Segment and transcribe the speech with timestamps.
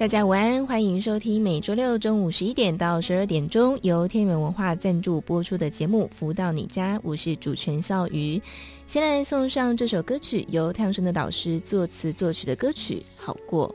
[0.00, 8.40] 大家午安，欢迎收听每周六中午十一点到十二点钟由天元文化赞助播出的节目《福到你家》，我是主持人笑瑜。
[8.86, 13.68] 先来送上这首歌曲，由太阳盛德导师作词作曲的歌曲《好过》。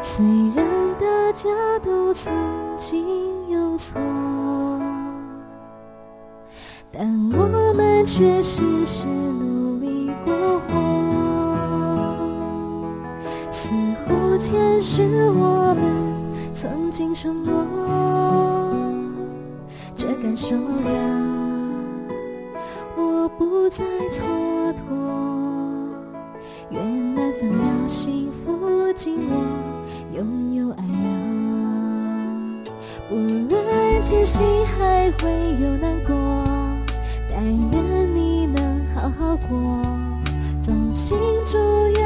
[0.00, 0.24] 虽
[0.54, 0.64] 然
[1.00, 1.50] 大家
[1.84, 2.32] 都曾
[2.78, 4.00] 经有错，
[6.92, 9.61] 但我们却时时落
[14.42, 15.84] 前世我们
[16.52, 17.64] 曾经承诺，
[19.94, 20.92] 这感受让
[22.96, 24.24] 我不再蹉
[24.74, 24.80] 跎。
[26.70, 29.36] 愿难分了，幸福紧握，
[30.12, 32.64] 拥有爱了！
[33.08, 33.48] 不论
[34.02, 34.42] 艰辛
[34.76, 36.12] 还会有难过，
[37.30, 39.80] 但愿你能好好过。
[40.64, 41.56] 衷心祝
[41.94, 42.01] 愿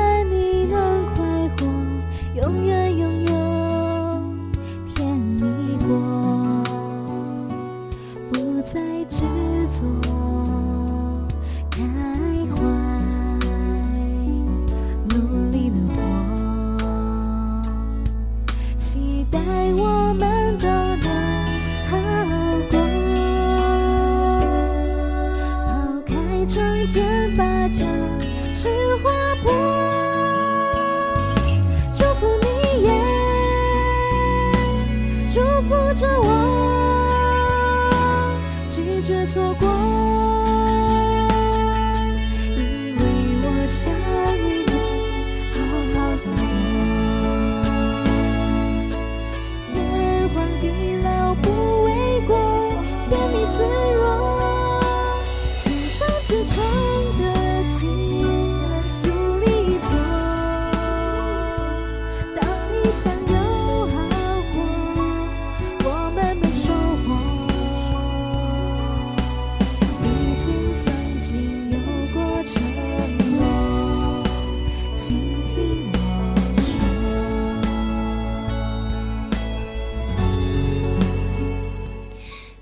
[19.36, 19.42] 在
[19.74, 20.85] 我们的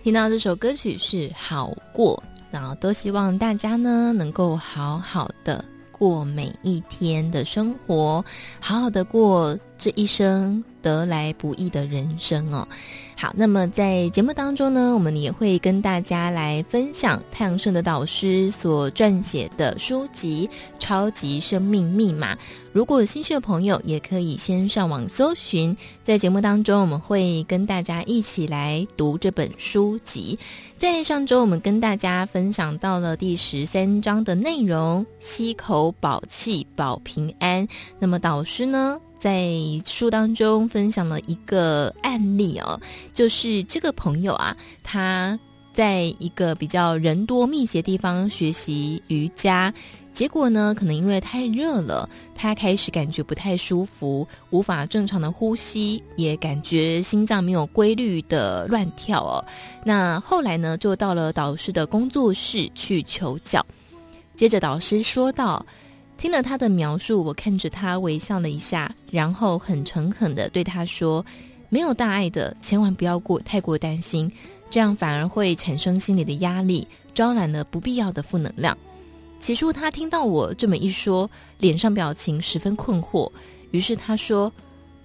[0.05, 8.23] 听到这首歌曲是好过，然后都希望大家呢能够好好的过每一天的生活，
[8.61, 12.67] 好好的过这一生得来不易的人生哦。
[13.17, 22.35] 好，那么在节目当中呢，我们也会跟大家来分享太阳盛的导师所撰写的书籍《超级生命密码》。
[22.73, 25.75] 如果有兴趣的朋友，也可以先上网搜寻。
[26.03, 30.37] 在节目当中，我们会跟大家一起来读这本书籍。
[30.77, 37.67] 在上周，我们跟大家分享到了第十三章的内容：吸口宝气保平安。
[38.01, 39.49] 那么导师呢，在
[39.87, 42.79] 书当中分享了一个案例哦，
[43.15, 45.39] 就是这个朋友啊，他
[45.73, 49.73] 在一个比较人多密集的地方学习瑜伽，
[50.13, 59.43] 结果呢，可能因为太热了，他开始感觉不太舒服，无法正常的呼吸，也感觉心脏没有规律的乱跳哦。
[59.87, 63.65] 那后来呢，就到了导师的工作室去求教，
[64.37, 65.65] 接着导师说道。
[66.17, 71.25] 听了他的描述，我看着他微笑了一下，然后很诚恳地对他说
[71.69, 74.31] ：“没有大碍的，千万不要过太过担心，
[74.71, 78.77] 这样反而会产生心理的压力，招揽了不必要的负能量。”
[79.39, 81.29] 起初他听到我这么一说，
[81.59, 83.31] 脸上表情十分困惑，
[83.73, 84.51] 于是他说：“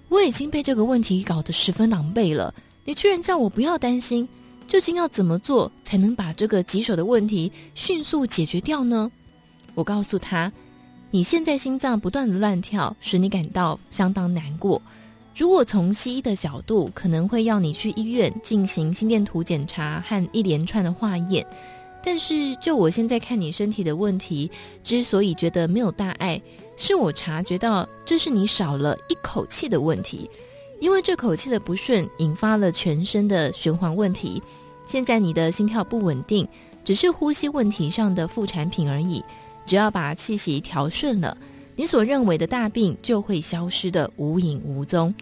[0.08, 2.54] 我已经被这个问题搞得十分狼狈了，
[2.84, 4.26] 你居然叫我不要担心，
[4.66, 9.10] 究竟要怎么做才能把这个棘手的问题迅速解决掉呢？”
[9.74, 10.50] 我告诉他。
[11.12, 14.80] 你现在心脏不断的乱跳，使你感到相当难过。
[15.34, 21.44] 如果从西医的角度，可能会要你去医院进行心电图检查和一连串的化验。
[22.02, 24.48] 但是就我现在看你身体的问题，
[24.84, 26.40] 之所以觉得没有大碍，
[26.76, 30.30] 是我察觉到这是你少了一口气的问题，
[30.78, 34.40] 因为这口气的不顺引发了全身的循环问题。
[34.86, 36.46] 现在你的心跳不稳定，
[36.84, 39.24] 只是呼吸问题上的副产品而已。
[39.70, 41.38] 只要把气息调顺了，
[41.76, 45.14] 你所认为的大病就会消失得无影无踪。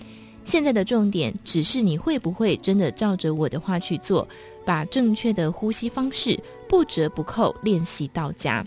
[0.42, 4.26] 现在的重点只是你会不会真的照着我的话去做，
[4.64, 8.64] 把正确的呼吸方式不折不扣练习到家。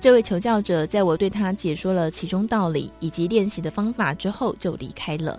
[0.00, 5.38] 这位求教者在我对他解说了其中道理以及练习的方法之后就离开了。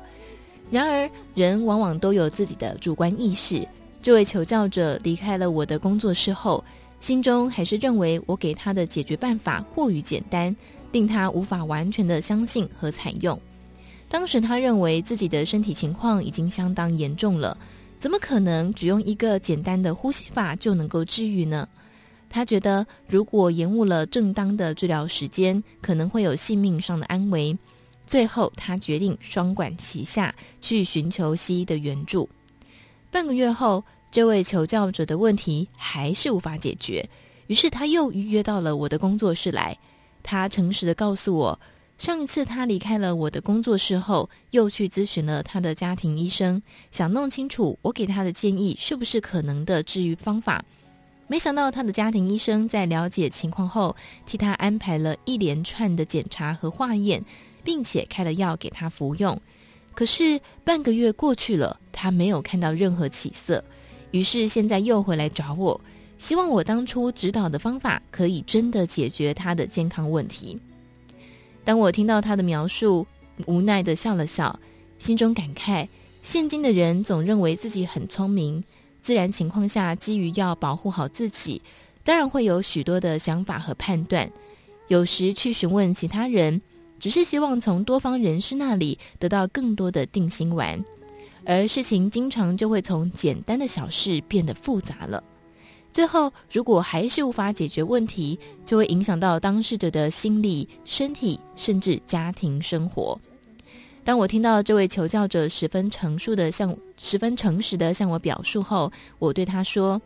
[0.70, 3.68] 然而，人往往都有自己的主观意识。
[4.02, 6.64] 这位求教者离开了我的工作室后，
[7.02, 10.56] 心中还是认为我给他的解决办法过于简单，
[10.92, 13.38] 令他无法完全的相信和采用。
[14.08, 17.58] 当时他认为自己的身体情况已经相当严重了，
[17.98, 21.68] 怎么可能只用一个简单的呼吸法就能够治愈呢？
[22.30, 27.58] 他觉得，如果延误了正当的治疗时间，可能会有性命上的安危。
[28.06, 32.30] 最后，他决定双管齐下，去寻求西医的援助。
[33.10, 37.10] 半个月后，这位求教者的问题还是无法解决，
[37.48, 39.78] 于是他又预约到了我的工作室来。
[40.22, 41.58] 他诚实的告诉我，
[41.98, 46.62] 上一次他离开了我的工作室后，又去咨询了他的家庭医生，
[46.92, 50.64] 想弄清楚我给他的建议是不是可能的治愈方法。
[51.28, 57.24] 没想到他的家庭医生在了解情况后，替他安排了一连串的检查和化验，
[57.64, 59.40] 并且开了药给他服用。
[59.94, 63.64] 可是半个月过去了，他没有看到任何起色，
[64.12, 65.80] 于是现在又回来找我，
[66.18, 70.60] 希望我当初指导的方法可以真的解决他的健康问题。
[71.64, 73.06] 当我听到他的描述，
[73.46, 74.60] 无奈地笑了笑，
[75.00, 75.88] 心中感慨：
[76.22, 78.64] 现今的人总认为自己很聪明。
[79.02, 81.62] 自然情况下，基于要保护好自己，
[82.04, 84.32] 当然会有许多的想法和判断。
[84.88, 86.62] 有时去询问其他人，
[87.00, 90.84] 只是希望从多方人士那里得到更多的定心丸，
[91.46, 95.24] 而事情经常就会从简单的小事变得复杂了。
[95.94, 103.20] 最后，如果还是无法解决问题，就会影响到当事者的心理、身体，甚至家庭生活。
[104.04, 110.02] 当我听到这位求教者十分诚述的向十分诚实的向我表述后，我对他说：“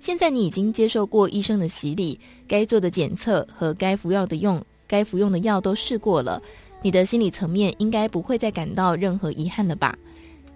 [0.00, 2.18] 现在你已经接受过医生的洗礼，
[2.48, 6.42] 该做的检测和该服药的用该服用的药都试过了，
[6.82, 9.96] 你的心理层面应该不会再感到任何遗憾了吧？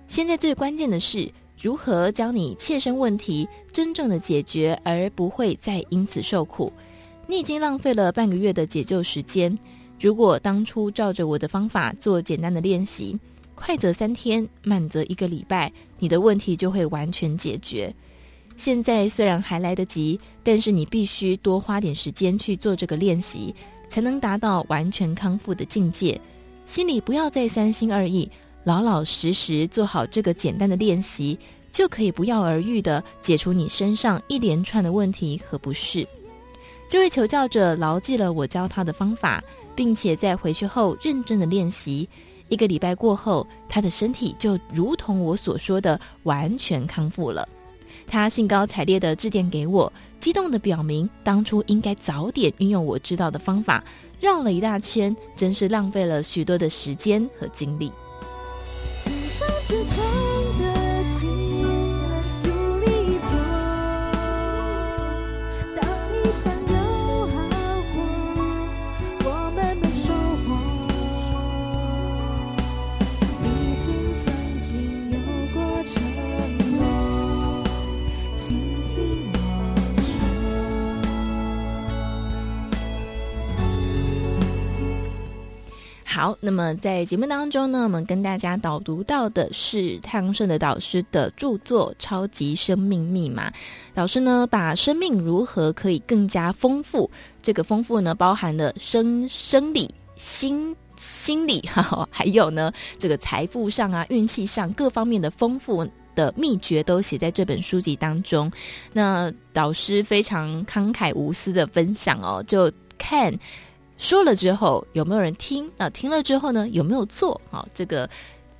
[0.08, 1.30] 现在最关键的是
[1.60, 6.72] 如何将你切身问题真正的解决，而不会再因此受苦。
[7.26, 9.56] 你已经浪费了半个月的解救时间。”
[10.00, 13.16] 如果当初照着我的方法做简单的练习，
[13.54, 17.94] 快则三天，慢则一个礼拜，你的问题就会完全解决。
[18.56, 23.54] 现在虽然还来得及，但是你必须多花点时间去做这个练习，
[23.92, 26.18] 才能达到完全康复的境界。
[26.64, 28.26] 心里不要再三心二意，
[28.64, 31.38] 老老实实做好这个简单的练习，
[31.70, 36.08] 就可以不药而愈地解除你身上一连串的问题和不适。
[36.88, 39.44] 这位求教者牢记了我教他的方法。
[39.74, 42.06] 并且在回去后认真的练习，
[42.50, 47.48] 一个礼拜过后，他的身体就如同我所说的完全康复了。
[48.06, 49.90] 他兴高采烈地致电给我，
[50.22, 53.82] 激动的表明当初应该早点运用我知道的方法，
[54.20, 57.90] 绕了一大圈，真是浪费了许多的时间和精力。
[86.14, 93.48] 好，那么在节目当中呢，我们跟大家导读到的是太阳盛的导师的著作《超级生命密码》。
[93.94, 97.10] 导师呢，把生命如何可以更加丰富，
[97.42, 101.66] 这个丰富呢，包含了生生理、心心理，
[102.10, 108.52] 还有呢，这个财富上啊、运气上各方面的丰富的秘诀，都写在这本书籍当中。
[108.92, 113.34] 那导师非常慷慨无私的分享哦，就看。
[114.02, 115.70] 说了之后有没有人听？
[115.76, 117.40] 那听了之后呢，有没有做？
[117.52, 118.10] 好，这个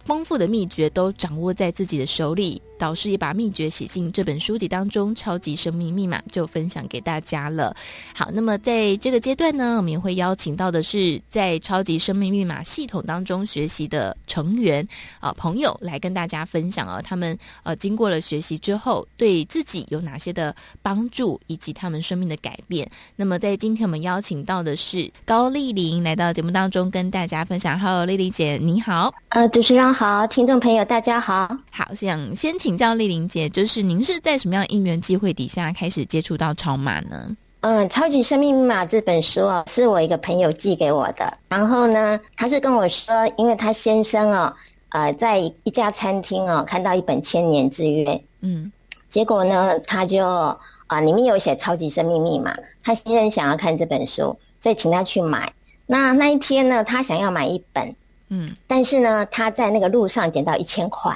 [0.05, 2.63] 丰富的秘诀都掌握在自己的手里。
[2.83, 7.73] 导师也把秘诀写进这本书籍当中，《超级生命密码》就分享给大家了。
[8.13, 14.85] 好，那么在这个阶段呢，我们也会邀请到的是在《超级生命密码》系统当中学习的成员
[15.21, 22.91] 啊、呃、朋友来跟大家分享啊，他们呃经过了学习之后，对自己有哪些的帮助，以及他们生命的改变。
[23.15, 27.79] 那么在今天我们邀请到的是高丽玲来到节目当中跟大家分享。
[27.79, 29.15] Hello，丽丽姐，你好。
[29.29, 31.57] 呃，主持人好，听众朋友大家好。
[31.71, 32.72] 好，想先请。
[32.73, 37.37] 请教丽玲姐，就是您是在什么样因缘际会底下开始接触到超码呢？
[37.61, 41.37] 嗯，《超级生命密码》这本书哦，是我一个朋友寄给我的。
[41.51, 44.51] 然后呢，他是跟我说，因为他先生哦，
[44.89, 48.07] 呃，在一家餐厅哦，看到一本《千年之约》，
[48.41, 48.73] 嗯，
[49.11, 55.53] 结果呢，他就啊、呃，里面有写《超级生命密码》，他先生想要看这本书，所以请他去买。
[55.85, 57.95] 那那一天呢，他想要买一本，
[58.31, 61.15] 嗯，但是呢，他在那个路上捡到一千块，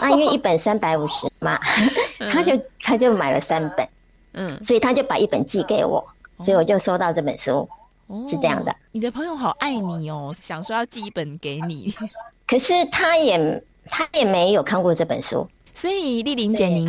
[0.00, 1.58] 那、哦、因为一本三百五十嘛，
[2.32, 3.88] 他就他就买了三本。
[4.38, 5.98] 嗯，所以他就把一本寄给我，
[6.36, 7.66] 哦、所以我就收到这本书，
[8.06, 8.76] 哦、是这样的。
[8.92, 11.90] 你的朋友好爱你哦，想说要寄一本给你，
[12.46, 15.48] 可是他也他也没有看过这本书。
[15.72, 16.86] 所以丽玲姐，您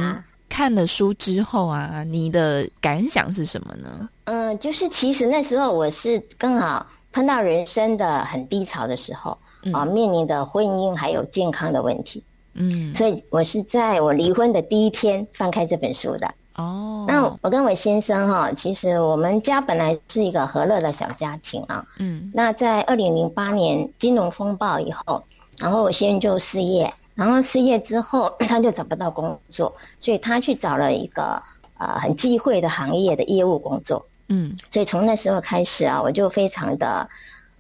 [0.50, 4.10] 看了书之后啊，你的感想是什么呢？
[4.26, 12.22] 嗯，就是其实那时候我是刚好碰到人生的很低潮的时候，嗯、啊，面临的婚姻还有健康的问题，
[12.58, 16.28] 嗯，所以我是在我离婚的第一天翻开这本书的。
[16.56, 21.86] 哦，那我跟我先生哈，其实我们家本来是一个和乐的小家庭啊。
[22.00, 25.24] 嗯，那在二零零八年金融风暴以后，
[25.60, 31.40] 然后我先生就失业，然后失业之后 他就找不到工作，所以他去找了一个
[31.78, 34.04] 呃很忌讳的行业的业务工作。
[34.30, 37.08] 嗯，所以从那时候开始啊，我就非常的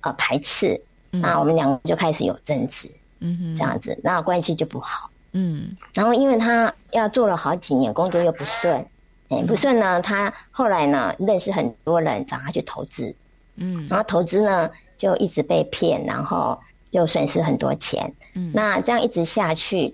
[0.01, 2.89] 呃排斥，那我们两个就开始有争执。
[3.19, 5.09] 嗯哼，这样子，那关系就不好。
[5.33, 8.83] 嗯，然后因为他要做了好几年，工作又不顺，
[9.29, 13.13] 哎，不顺呢，他后来呢认识很多人，找他去投资，
[13.55, 16.57] 嗯，然后投资呢就一直被骗，然后
[16.91, 19.93] 又损失很多钱，嗯，那这样一直下去，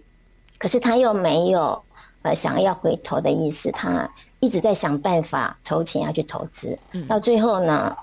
[0.60, 1.84] 可是他又没有
[2.22, 4.08] 呃想要回头的意思，他
[4.40, 7.94] 一直在想办法筹钱要去投资，嗯，到最后呢，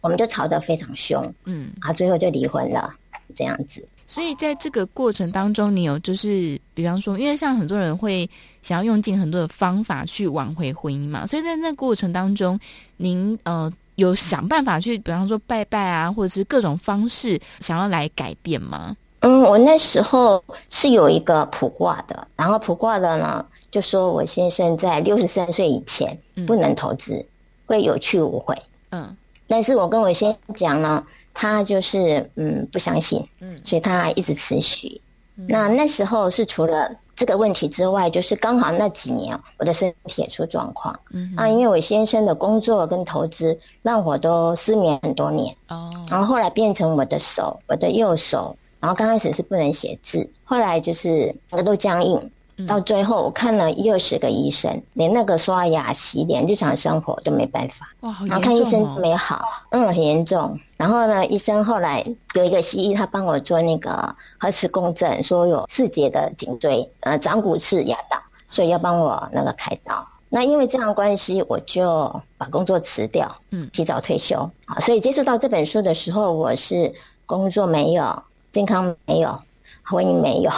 [0.00, 2.94] 我们就吵得非常凶，嗯，啊，最后就离婚了，
[3.34, 3.86] 这样子。
[4.10, 8.28] 所以在这个过程当中，你有就是，比方说，因为像很多人会
[8.60, 12.58] 想要用尽很多的方法去挽回婚姻嘛，所以在那个过程当中，
[12.96, 18.96] 您呃有想办法去，比方说拜拜啊，或者是各种方式想要来改变吗？
[19.20, 27.26] 嗯，我那时候是有一个卜卦的，然后卜卦的呢就说我先生在六十三岁以前不能投资，嗯、
[27.66, 28.60] 会有去无回。
[28.90, 31.06] 嗯，但是我跟我先生讲呢。
[31.32, 35.00] 他就是嗯不相信，嗯，所以他一直持续。
[35.36, 51.34] 嗯、那那时候是除了这个问题之外，就是刚好那几年我的身体也出状况，嗯，啊，因为我先生的工作跟投资让我都失眠很多年，哦，然后后来变成我的手，我的右手，然后刚开始是不能写字，后来就是
[51.64, 52.30] 都僵硬。
[52.66, 57.88] 到最后，我看了一二十个医生，连那个刷牙、洗脸、日常生活都没办法。
[58.00, 58.40] 哇，好严重哦。
[58.40, 60.58] 然后看医生都没好，嗯，很严重。
[60.76, 68.18] 然后呢，医生后来有一个西医，他帮我做那个核磁共振，说有四节的颈椎，呃，长骨刺压到，
[68.50, 70.06] 所以要帮我那个开刀。
[70.28, 74.38] 那因为这样关系，我就把工作辞掉，嗯，提早退休。
[74.66, 76.92] 啊，所以接触到这本书的时候，我是
[77.26, 79.36] 工作没有，健康没有。
[79.82, 80.50] 婚姻没有，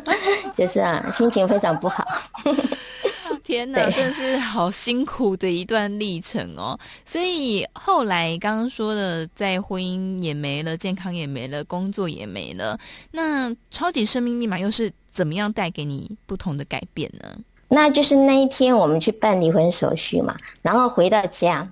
[0.54, 2.06] 就是啊，心情非常不好。
[3.44, 6.78] 天哪，对真的是好辛苦的一段历程哦。
[7.04, 12.78] 所以后来刚刚说的，在婚姻也没了，健康也没了，工作也没了。
[13.10, 17.36] 那超级生命密码又是怎么样带给你不同的改变呢？
[17.68, 21.70] 那就是那一天我们去办离婚手续嘛，然后回到家。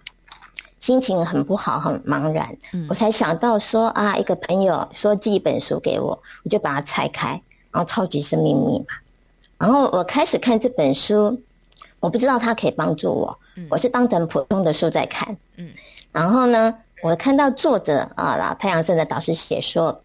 [0.82, 2.58] 心情很不好，很茫然。
[2.72, 8.86] 嗯，我才想到说啊，一个朋友说寄一本书给我，我就把它拆开，然后超级生命密码。
[9.58, 11.40] 然后我开始看这本书，
[12.00, 13.38] 我不知道它可以帮助我，
[13.70, 15.36] 我是当成普通的书在看。
[15.56, 15.70] 嗯，
[16.10, 20.02] 然后呢，我看到作者啊，老太阳神的导师写说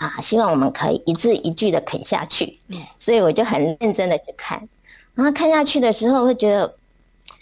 [0.00, 2.58] 啊，希望我们可以一字一句的啃下去。
[2.66, 4.68] 嗯，所以我就很认真的去看，
[5.14, 6.74] 然后看下去的时候会觉得。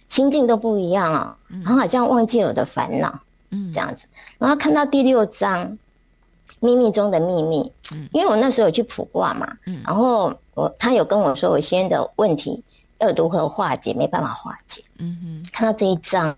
[0.09, 4.07] 心境都不一样啊，然后好像忘记了我的烦恼，嗯，这样子。
[4.39, 5.79] 然后看到第六章，
[6.61, 12.63] 秘密中的秘密，嗯，因为我那时候有去卜卦嘛，嗯，然后我他有跟我说我现在的问题
[12.99, 15.51] 要如何化解，没办法化解，嗯哼。
[15.53, 16.35] 看到这一章，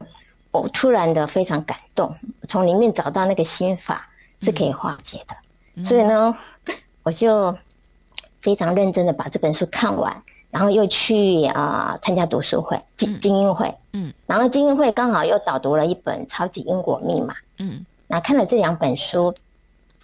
[0.50, 2.14] 我突然的非常感动，
[2.48, 4.08] 从里面找到那个心法
[4.40, 5.36] 是可以化解的，
[5.76, 6.36] 嗯，所以呢，
[7.04, 7.56] 我就
[8.42, 10.22] 非常认真的把这本书看完。
[10.50, 19.32] 然后又去啊、呃、参加读书会、精精英会，嗯，然后精英会刚好又导读了一本《超级因果密码》，嗯，那看了这两本书，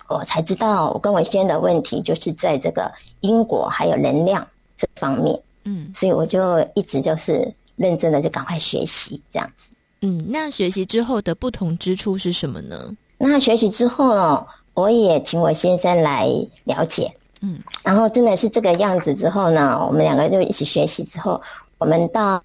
[0.09, 9.69] 我才知道我跟我先生的问题就是在这个因果还有能量这方面，嗯，所以我就一直就是认真的就赶快学习这样子，
[10.03, 12.97] 嗯，那学习之后的不同之处是什么呢？
[13.19, 16.29] 那学习之后呢，我也请我先生来
[16.65, 17.13] 了解。
[17.41, 21.41] 嗯，然后真的是这个样子之后呢，我们两个就一起学习之后，
[21.79, 22.41] 我们到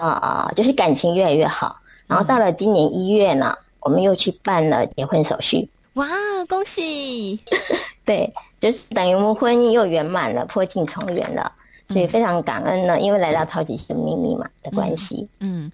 [0.56, 1.78] 就是感情越来越好。
[2.08, 5.70] 然后到了今年一月呢，我们又去办了结婚手续。
[5.94, 6.08] 哇，
[6.48, 7.40] 恭喜！
[8.06, 11.52] 对，就是等于我们婚姻又圆满了，破镜重圆了。
[11.92, 15.28] 所以非常感恩呢，因为来到超级生命密码的关系。
[15.40, 15.72] 嗯，嗯，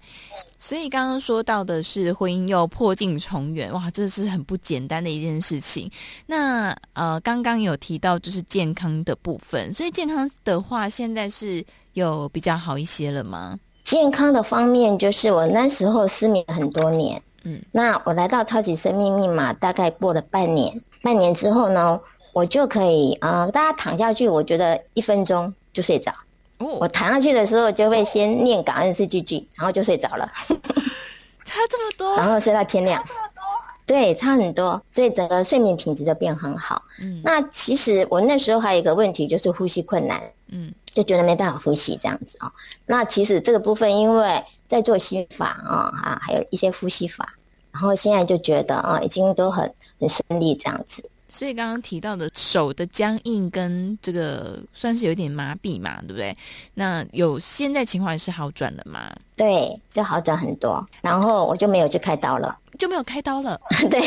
[0.58, 5.90] 所以刚刚说到的是婚姻又破镜重圆，哇，这是很不简单的一件事情。
[6.26, 13.58] 那呃，刚刚有提到就是健康的部分，所以健康的话，现在是有比较好一些了吗？
[13.84, 21.98] 健康的方面，就是我那时候失眠很多年，嗯，那我来到超级生命密码，大概过了半年，半年之后呢，
[22.34, 25.52] 我就可以啊、呃，大家躺下去，我觉得一分钟。
[25.78, 26.12] 就睡着，
[26.58, 30.28] 我躺下去的时候就会先念感恩四句句，然后就睡着了。
[31.46, 33.00] 差这么多，然后睡到天亮。
[33.00, 33.42] 差这么多，
[33.86, 36.82] 对，差很多，所以整个睡眠品质就变很好。
[37.00, 42.52] 嗯，那其实我那时候还有一个问题，就是呼吸困难，嗯，就觉得没办法呼吸这样子啊、哦。
[42.86, 47.34] 那其实这个部分，因为在做心法啊啊，还有一些呼吸法，
[47.70, 51.08] 然后现在就觉得啊，已经都很很顺利这样子。
[51.30, 56.34] 所以刚刚提到的手的僵硬跟这个算是有点麻痹嘛，对不对？
[56.74, 59.14] 那有现在情况是好转了吗？
[59.36, 60.84] 对，就好转很多。
[61.02, 63.60] 然后我就没有去开刀了，就没有开刀了。
[63.90, 64.00] 对，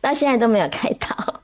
[0.00, 1.40] 到现在都没有开刀，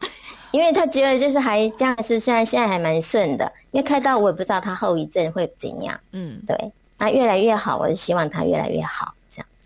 [0.51, 3.51] 因为他觉得就是还这样是现在现在还蛮顺的。
[3.71, 5.99] 因为开刀我也不知道他后遗症会怎样。
[6.13, 9.15] 嗯，对，那越来越好，我就希望他越来越好。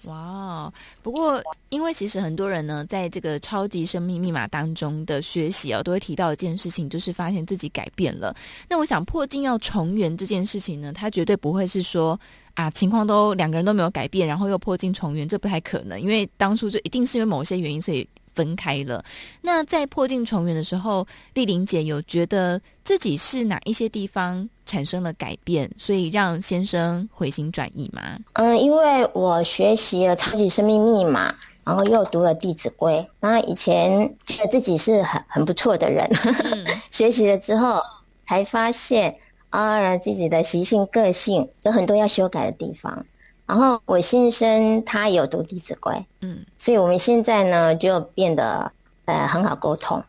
[0.07, 8.35] 哇哦不过因为其实很多人呢，在这个超级生命密码当中的学习哦，都会提到一件事情，就是发现自己改变了。
[8.69, 12.19] 那我想破镜要重圆这件事情呢，它绝对不会是说
[12.55, 16.01] 啊，情况都两个人都没有改变，然后又破镜重圆，这不太可能。
[16.01, 18.09] 因为当初就一定是因为某些原因，所以。
[18.35, 19.05] 分开了。
[19.43, 28.19] 那在破镜重圆的时候，丽玲姐有觉得自己是哪一些地方产生了改变，所以让先生回心转意吗？
[28.35, 33.07] 嗯，因为我学习了超级生命密码，然后又读了弟子规。
[33.21, 37.81] 那以前觉得自己是很很不错的人，嗯、 学习了之后
[38.25, 39.17] 才发现
[39.51, 43.05] 啊，自己的习性、个性有很多要修改的地方。
[43.51, 48.71] 然后我先生他有读《弟子规》，嗯，所以我们现在呢就变得
[49.07, 50.01] 呃很好沟通，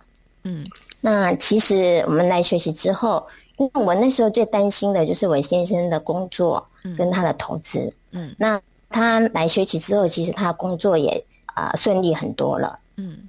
[0.44, 0.64] 嗯。
[1.00, 3.26] 那其实我们来学习之后，
[3.58, 6.64] 因为我那时候最担心的就是我先生的工作
[6.96, 7.80] 跟他的投资，
[8.12, 8.28] 嗯。
[8.28, 11.26] 嗯，那他来学习之后，其实他的工作也
[11.56, 13.28] 啊、呃、顺利很多了，嗯。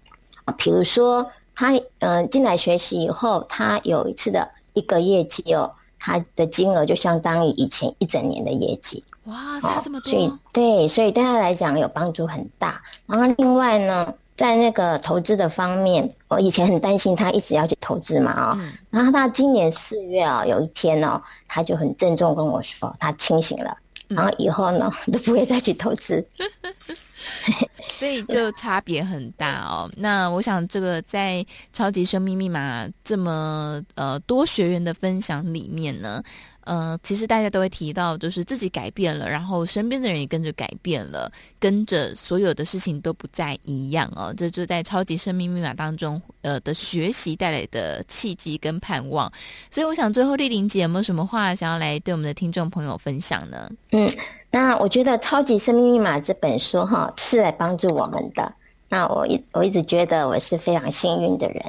[0.58, 5.72] 比如说他嗯、呃、进来学习以后，他有一次的一个业绩哦，
[6.04, 9.04] 他的金额就相当于以前一整年的业绩。
[9.26, 10.10] 哇，差这么多！
[10.10, 12.82] 所以对，所以对他来讲有帮助很大。
[13.06, 18.58] 然后另外呢，在那个投资的方面，我以前很担心他一直要去投资嘛啊、哦。
[18.60, 23.76] 嗯、然后他今年四月啊、哦，有一天哦，他就很郑重跟我说，他清醒了，
[24.14, 26.24] 然后以后呢都不会再去投资。
[27.90, 29.88] 所以就差别很大哦。
[29.96, 36.22] 那我想，这个在超级生命密码这么呃多学员的分享里面呢。
[36.64, 44.32] 呃，其实大家都会提到，就是自己改变了，然后身边的人也跟着改变了，跟着所有的事情都不再一样哦。
[44.36, 49.30] 这就在超级生命密码当中，呃的学习带来的契机跟盼望。
[49.70, 53.70] 所以，我想最后丽玲姐有没有什么话想要来对我们的听众朋友分享呢？
[53.90, 54.10] 嗯，
[54.50, 58.52] 那我觉得《超级生命密码》这本书哈是来帮助我们的。
[58.88, 61.64] 那我一我一直觉得我是非常幸运的人。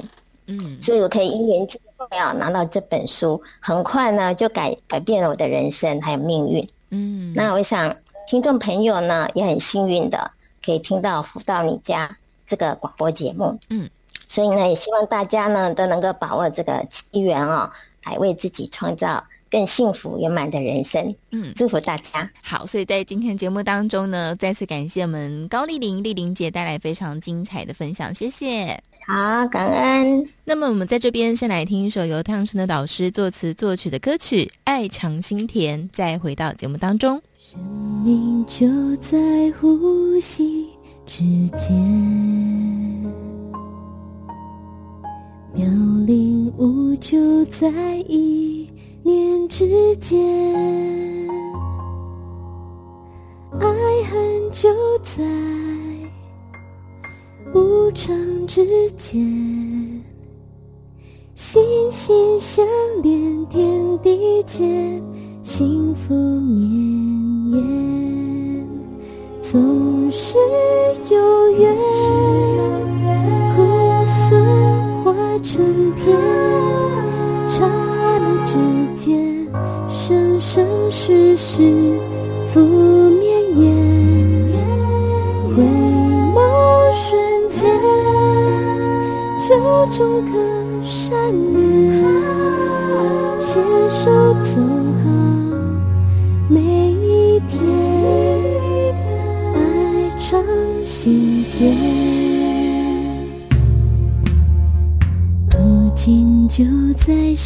[0.47, 6.67] 嗯，所以我可以因缘际会啊拿到这本书，很快呢就改改变了我的人生还有命运。
[6.89, 7.95] 嗯，那我想
[8.27, 10.31] 听众朋友呢也很幸运的
[10.63, 13.57] 可以听到福到你家这个广播节目。
[13.69, 13.89] 嗯，
[14.27, 17.71] 所以呢也希望大家呢都能够把握这个机缘哦，
[18.03, 19.23] 来为自己创造
[19.53, 22.27] 更幸福圆满的人生，嗯，祝福大家。
[22.41, 28.81] 好，所以在今天节目当中呢，再次感谢我们高丽玲丽玲姐带来非常精彩的分享，谢谢。
[29.05, 30.27] 好，感恩。
[30.43, 37.21] 那么我们在这边先来听一首由汤臣的导师作词作曲的歌曲《爱常心甜》，再回到节目当中。
[37.37, 37.61] 生
[38.03, 39.19] 命就在
[39.61, 40.67] 呼吸
[41.05, 41.23] 之
[41.55, 41.77] 间，
[45.53, 45.67] 妙
[46.07, 47.69] 龄无就在
[48.07, 48.42] 意。
[49.55, 50.19] 之间，
[53.59, 53.67] 爱
[54.09, 54.67] 恨就
[55.03, 55.23] 在
[57.53, 59.21] 无常之间，
[61.35, 62.65] 心心相
[63.03, 65.03] 连，天地间，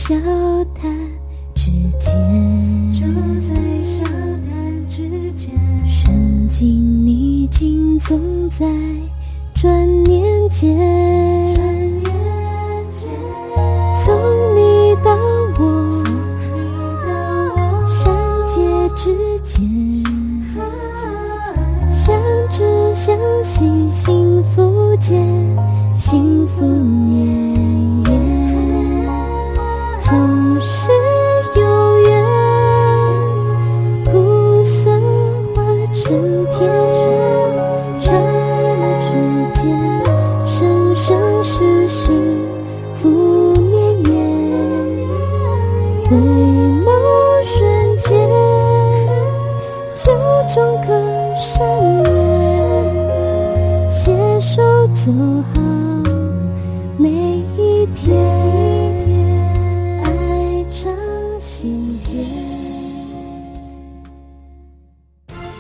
[0.08, 0.47] 笑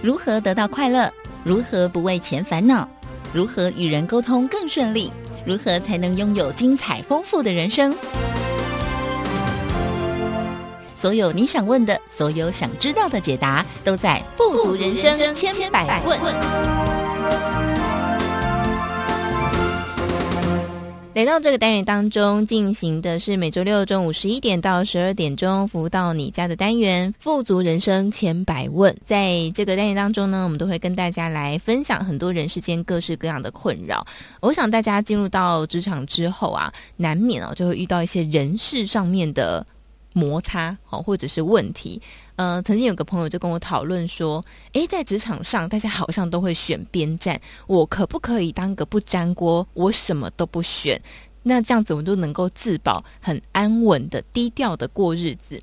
[0.02, 1.12] 如何得到快乐，
[1.44, 2.88] 如何不为钱烦恼？
[3.34, 5.12] 如何与人沟通更顺利？
[5.46, 7.94] 如何才能拥有精彩丰富的人生？
[10.98, 16.20] 所有你想问的，所有想知道的解答，都在《富足人生千百问》。
[21.14, 28.96] 来到这个单元当中，进行的是每周六中午十一点到十二点钟服务到你家的单元“富足人生千百问”。
[29.06, 34.04] 在这个单元当中呢，我们都会跟大家来分享很多人世间各式各样的困扰。
[34.42, 39.66] 我想大家进入到职场之后啊，难免哦就会遇到一些人事上面的
[40.18, 42.02] 摩擦，哦或者是问题。
[42.36, 51.00] 呃，曾经有个朋友就跟我讨论说，诶，在职场上，大家好像都会选边站，我可不可以当个不粘锅，我什么都不选？
[51.44, 55.62] 那这样子，我们都能够自保，很安稳的、低调的过日子。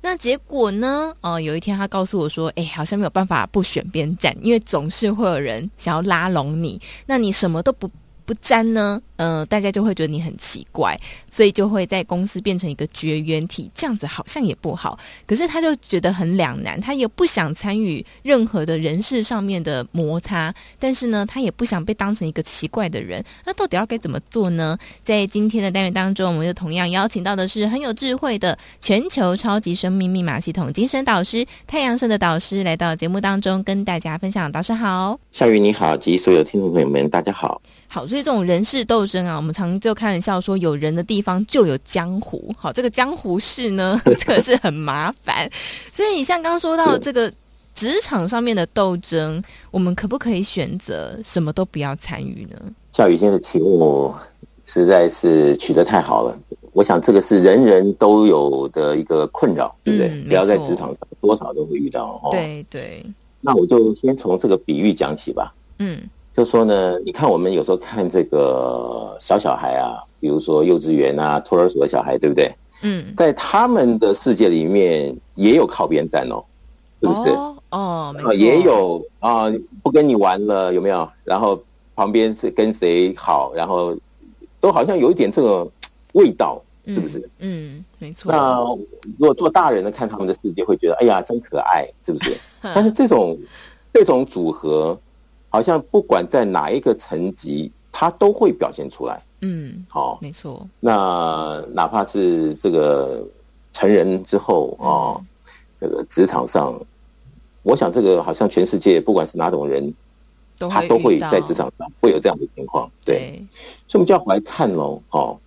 [0.00, 1.12] 那结果呢？
[1.20, 7.90] 哦、有一天他告诉我说，诶，好像没有办法不选边站，因为总是会有人想要拉拢你，那你什么都不。
[8.26, 10.94] 不沾呢，呃，大家就会觉得你很奇怪，
[11.30, 14.98] 所以就会在公司变成一个绝缘体，这样子好像也不好。
[15.26, 23.24] 可是他就觉得很两难，他也不想参与任何的人事上面的摩擦，但是呢，他也不想被当成一个奇怪的人。
[23.44, 24.76] 那到底要该怎么做呢？
[25.04, 34.50] 在今天的单元当中，我们就同样邀请到的是很有智慧的全球超级生命密码系统精神导师太阳社的导师来到节目当中跟大家分享。
[34.50, 37.62] 导师好，夏雨你好，及所有听众朋友们，大家好。
[37.88, 42.52] 好，所以这种人事斗争啊，我们常就开玩笑说，有人的地方就有江湖。
[42.58, 45.48] 好，这个江湖事呢， 这个是很麻烦。
[45.92, 47.32] 所以你像刚刚说到这个
[47.74, 52.56] 职场上面的斗争，我们可不可以选择什么都不要参与呢？
[52.92, 54.14] 夏雨今天的题目
[54.64, 56.38] 实在是取得太好了。
[56.72, 60.08] 我想这个是人人都有的一个困扰，对不对？
[60.08, 62.20] 嗯，只要在职场上，多少都会遇到。
[62.22, 63.04] 哦，对对。
[63.40, 65.54] 那我就先从这个比喻讲起吧。
[65.78, 66.02] 嗯。
[66.36, 72.52] 就说呢，你看我们有时候看这个小小孩啊，比如说幼稚园啊、托儿所的小孩，对不对？
[72.82, 76.44] 嗯，在他们的世界里面也有靠边站哦，
[77.00, 77.30] 是不是？
[77.30, 79.46] 哦，哦没错，也有啊，
[79.82, 81.08] 不跟你玩了，有没有？
[81.24, 81.58] 然后
[81.94, 83.96] 旁边是跟谁好，然后
[84.60, 85.66] 都好像有一点这个
[86.12, 87.18] 味道，是不是？
[87.38, 88.30] 嗯，嗯，没错。
[88.30, 88.58] 那
[89.18, 92.36] 如果做大人的看他们的世界，会觉得哎呀，真可爱，是不是？
[92.60, 93.38] 但是这种
[93.94, 94.98] 这种组合。
[95.56, 99.18] 好像不管在哪一个层级，他都会表现出来。
[99.40, 100.68] 嗯，好、哦，没错。
[100.80, 103.26] 那哪怕是这个
[103.72, 105.16] 成人之后啊、
[105.80, 106.78] 这个职场上，
[107.62, 109.94] 我想这个好像全世界不管是哪种人，
[110.58, 112.86] 都他都会在职场上会有这样的情况。
[113.02, 113.46] 对，对，
[113.88, 115.00] 所以我们就要回来看喽。
[115.08, 115.40] 哦，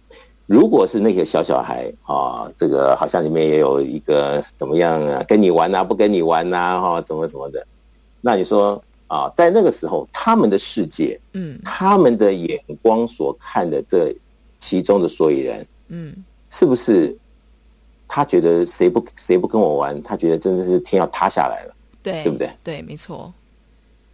[0.48, 7.64] 如果是那些小小孩啊、哦，这个好像里面也有一个怎么样啊，跟你玩啊，不跟你玩啊，哈、哦，怎么怎么的，
[8.22, 8.82] 那你说？
[9.10, 14.16] 啊，在那个时候，他们的世界，嗯，他们的眼光所看的这
[14.60, 16.16] 其中的所以然，嗯，
[16.48, 17.18] 是不是
[18.08, 22.52] 他觉得谁不谁不跟我玩，他觉得真的是天要塌下来了，对，对不对？
[22.64, 23.34] 对，没错。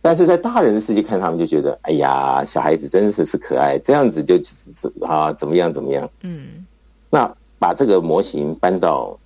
[0.02, 6.66] 但是在大人的世界看他们，就觉得哎呀，小孩子真的是是可爱，这样子就是啊，怎么样怎么样，嗯。
[7.10, 7.30] 那
[7.60, 9.18] 把这个模型搬到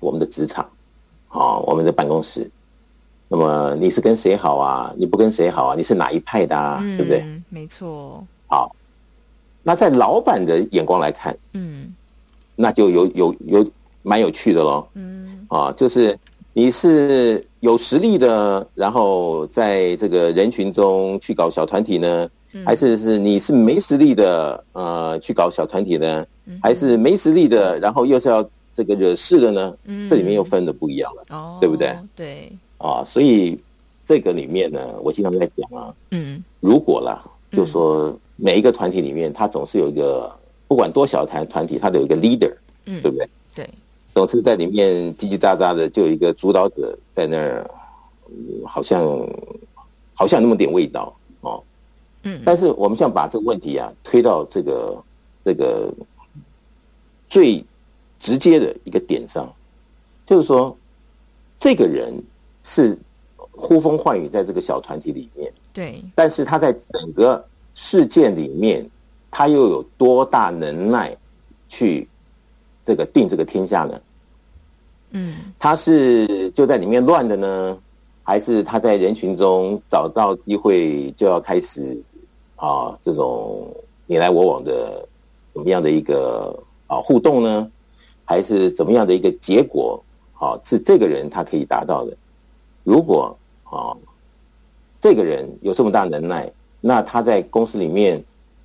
[0.00, 0.66] 我们的职场。
[1.28, 2.48] 啊，我们的办公室。
[3.28, 4.94] 那么你是跟谁好啊？
[4.96, 5.74] 你不跟谁好啊？
[5.76, 6.78] 你是哪一派的啊？
[6.82, 7.24] 嗯、对不对？
[7.48, 8.24] 没错。
[8.46, 8.74] 好，
[9.62, 11.92] 那在老板的眼光来看，嗯，
[12.54, 13.66] 那就有有有
[14.02, 14.86] 蛮有趣的喽。
[14.94, 16.16] 嗯，啊，就是
[16.52, 26.26] 你是有实力的，然后在这个人群中去搞小团体呢，嗯、还是是你是没实力的，呃，去搞小团体呢？
[26.44, 29.74] 嗯、还是没实力的，然后又是要这个惹事的呢？
[29.86, 31.96] 嗯，这里面又分的不一样了，哦，对不对？
[32.14, 32.52] 对。
[32.84, 33.58] 啊，所以
[34.04, 40.30] 这个里面呢，我经常在讲啊，嗯，如果啦，就说每一个团体里面，他总是有一个，
[40.68, 43.26] 不管多小团团体，他都有一个 leader，嗯，对不对？
[43.54, 43.70] 对，
[44.12, 47.70] 总是在里面叽叽喳喳的，就有一个主导者在那儿，
[48.66, 49.02] 好像
[50.12, 51.62] 好像有那么点味道哦，
[52.24, 55.02] 嗯，但是我们想把这个问题啊推到这个
[55.42, 55.90] 这个
[57.30, 57.64] 最
[58.18, 59.50] 直接的一个点上，
[60.26, 60.76] 就是说
[61.58, 62.12] 这个人。
[62.64, 62.98] 是
[63.52, 68.84] 呼风唤雨在这个小团体里面，对，但是他在整个事件里面，
[69.30, 71.16] 他又有多大能耐
[71.68, 72.08] 去
[72.84, 74.00] 这个定这个天下呢？
[75.10, 77.78] 嗯，他是就在里面乱的呢，
[78.22, 82.02] 还是他在人群中找到机会就要开始
[82.56, 83.72] 啊这种
[84.06, 85.06] 你来我往的
[85.52, 87.70] 怎么样的一个啊互动呢？
[88.24, 90.02] 还是怎么样的一个结果？
[90.32, 92.16] 好，是这个人他可以达到的。
[92.84, 93.96] 如果啊，
[95.00, 98.22] 这个人有这么大能耐，那他在公司里面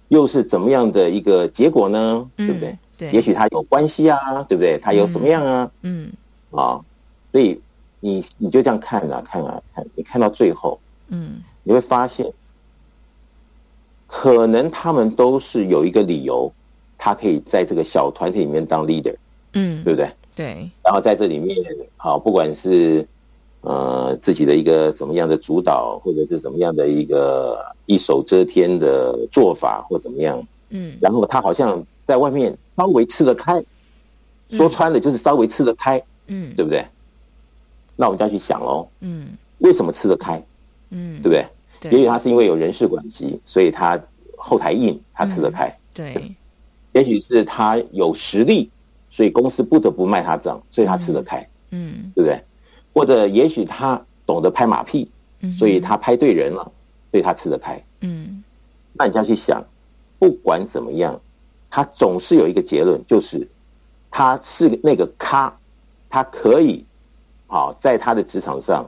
[0.10, 2.30] 又是怎么样的一个结果呢？
[2.38, 2.78] 嗯、对不对？
[2.98, 4.78] 对，也许他有关系啊，对不对？
[4.78, 5.72] 他有什么样啊？
[5.82, 6.12] 嗯，
[6.52, 6.80] 嗯啊，
[7.32, 7.60] 所以
[8.02, 12.32] 你你就这样看啊，看啊，看，你看到最后，嗯，你会发现，
[14.06, 16.52] 可能他们都是有一个理由，
[16.98, 19.16] 他可以在这个小团体里面当 leader，
[19.54, 20.12] 嗯，对不对？
[20.36, 21.58] 对，然后在这里面，
[21.98, 23.08] 好，不管是。
[23.62, 33.64] 呃，自己的一个怎么样的主导，或者是怎么样的一个一手遮天的做法，或怎么样，嗯，然后他好像在外面稍微吃得开，
[34.50, 36.86] 说穿了就是稍微吃得开，嗯，对不对？
[37.98, 40.42] 那我们就要去想喽，嗯，为什么吃得开？
[40.92, 41.46] 嗯，对不对？
[41.82, 44.02] 对，也许他是因为有人事关系，所以他
[44.38, 46.32] 后台硬，他吃得开，对，对。
[46.94, 48.70] 也许是他有实力，
[49.12, 52.42] 所以公司不得不卖他账，所以他吃得开，嗯，对不对？
[53.00, 55.10] 或者也许他懂得拍马屁，
[55.58, 56.70] 所以他拍对人了，
[57.12, 57.82] 所以他吃得开。
[58.02, 58.44] 嗯，
[58.92, 59.64] 那你就要去想，
[60.20, 61.18] 不管怎么样，
[61.70, 63.48] 他总是有一个结论，就是
[64.12, 65.58] 他是那个咖，
[66.10, 66.84] 他可以，
[67.48, 68.86] 好在他的职场上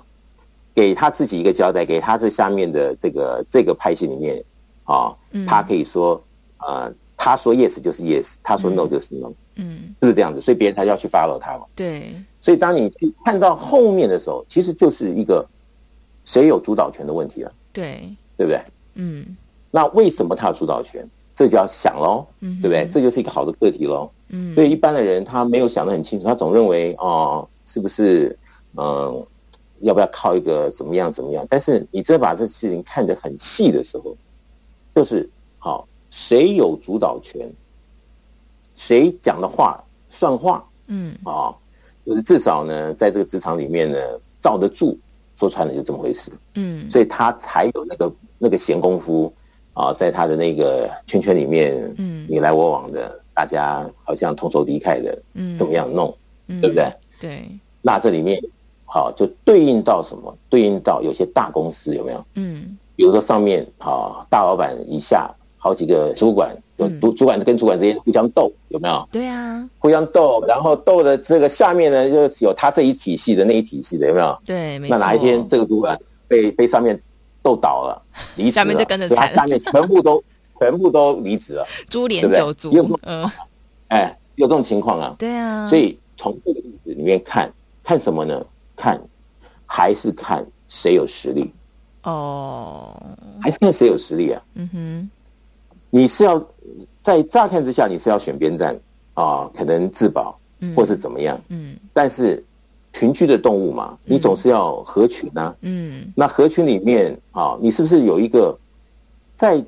[0.76, 4.44] 给他自己一个交代，给他这下面的这个这个拍戏里面，
[4.84, 5.16] 啊，
[5.48, 6.22] 他可以说，
[6.58, 9.32] 呃，他说 yes 就是 yes，他说 no 就是 no。
[9.56, 10.42] 嗯，是不是这样子？
[10.42, 11.66] 所以别人才要去 follow 他嘛。
[11.76, 12.14] 对。
[12.42, 15.48] 所以当你去看到后面的时候，其实就是一个
[16.26, 17.54] 谁有主导权的问题了。
[17.72, 18.02] 对。
[18.36, 18.60] 对不对？
[18.96, 19.38] 嗯。
[19.70, 21.08] 那为什么他有主导权？
[21.36, 22.26] 这就要想喽。
[22.40, 22.60] 嗯。
[22.60, 22.90] 对不对？
[22.92, 24.10] 这就是一个好的课题喽。
[24.30, 24.54] 嗯。
[24.56, 28.36] 所以一般的人他没有想得很清楚，他总认为哦，是不是
[28.76, 29.26] 嗯，
[29.82, 31.46] 要不要靠一个怎么样怎么样？
[31.48, 34.18] 但是你真的把这事情看得很细的时候，
[34.96, 37.48] 就是好，谁有主导权？
[38.76, 40.66] 谁讲的话算话？
[40.88, 41.54] 嗯，啊，
[42.06, 43.98] 就是至少呢，在这个职场里面呢，
[44.42, 44.98] 罩得住。
[45.38, 46.32] 说穿了就这么回事。
[46.54, 49.34] 嗯，所以他才有那个那个闲工夫
[49.74, 56.16] 啊，在他的那个圈圈里面，嗯，你来我往的，大家好像同仇敌忾的，嗯，怎么样弄？
[56.46, 56.94] 嗯，对不对？
[57.20, 57.50] 对。
[57.82, 58.40] 那这里面
[58.86, 60.38] 好，就对应到什么？
[60.48, 62.24] 对应到有些大公司有没有？
[62.36, 65.34] 嗯，比如说上面啊，大老板以下。
[65.64, 69.08] 好几个主管，有主主管跟主管之间互相斗，有没有？
[69.12, 74.42] 对啊，互相斗，然后斗的这个下面呢，就有他这一体系的那一体系的，有没有？
[74.44, 74.98] 对，没错。
[74.98, 75.96] 那哪一天这个主管
[76.28, 77.00] 被被上面
[77.44, 78.02] 斗倒了，
[78.36, 80.24] 离职了，下面就跟着他，下面全部都
[80.60, 82.72] 全部都离职了，株连九族。
[83.04, 83.30] 嗯，
[83.90, 85.16] 哎，有这种情况啊？
[85.20, 85.68] 对啊。
[85.68, 88.44] 所以从这个例子里面看，看什么呢？
[88.76, 89.00] 看
[89.68, 91.54] 还是看谁有实力？
[92.02, 93.00] 哦，
[93.40, 94.42] 还是看谁有实力啊？
[94.56, 95.10] 嗯哼。
[95.92, 96.44] 你是要
[97.04, 98.76] 在乍看之下，你是要选边站
[99.14, 100.40] 啊，可能自保，
[100.76, 101.40] 或是怎么样？
[101.50, 102.44] 嗯，但是
[102.94, 105.54] 群居的动物嘛，你总是要合群啊。
[105.62, 108.58] 嗯，那合群里面啊，你是不是有一个
[109.36, 109.64] 在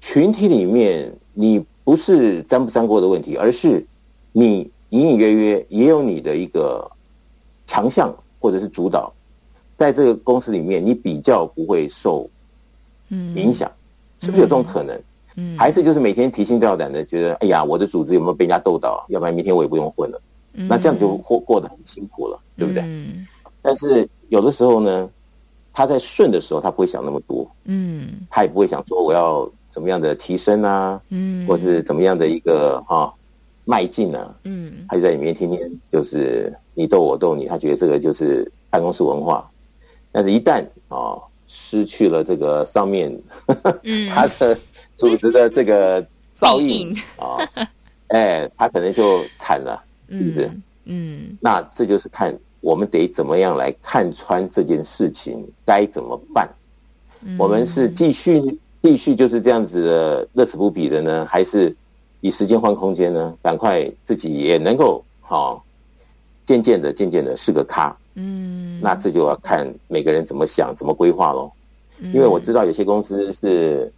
[0.00, 3.84] 群体里面，你不是沾不沾锅的问题，而是
[4.32, 6.88] 你隐隐约约也有你的一个
[7.66, 9.12] 强项或者是主导，
[9.76, 12.30] 在这个公司里面，你比较不会受
[13.08, 13.68] 影响，
[14.20, 14.94] 是不是有这种可能？
[14.96, 15.04] 嗯，
[15.58, 19.04] 还是就是每天提心吊胆的，觉得哎呀，我的组织有没有被人家斗倒？
[19.08, 20.20] 要不然明天我也不用混了。
[20.54, 22.82] 嗯，那这样就过过得很辛苦了，对不对？
[22.82, 23.26] 嗯，
[23.60, 25.08] 但是有的时候呢，
[25.72, 33.12] 他在顺的时候，他不会想那么多，嗯，他也不会想说我要怎么样的提升啊，嗯，或是怎么样的一个哈
[33.66, 39.50] 迈进啊，嗯，他就在里面天天就是你斗我斗你，他觉得这个就是办公室文化。
[40.10, 43.14] 但是，一旦啊失去了这个上面，
[43.82, 44.58] 嗯， 他的
[44.96, 46.04] 组织的这个
[46.40, 47.38] 照应 啊，
[48.08, 50.50] 哎，他可能就惨了，是不是？
[50.84, 56.48] 嗯，那这就是看我们得怎么样来看穿这件事情该怎么办。
[57.38, 58.40] 我们是继续
[58.82, 61.74] 继续就是这样子的乐此不疲的呢，还是
[62.20, 63.34] 以时间换空间呢？
[63.42, 65.64] 赶快自己也能够好，
[66.44, 67.96] 渐渐的、渐渐的是个咖。
[68.14, 71.50] 嗯，那这就要看每个人怎么想、怎么规划喽。
[72.12, 73.90] 因为我知道有些公司是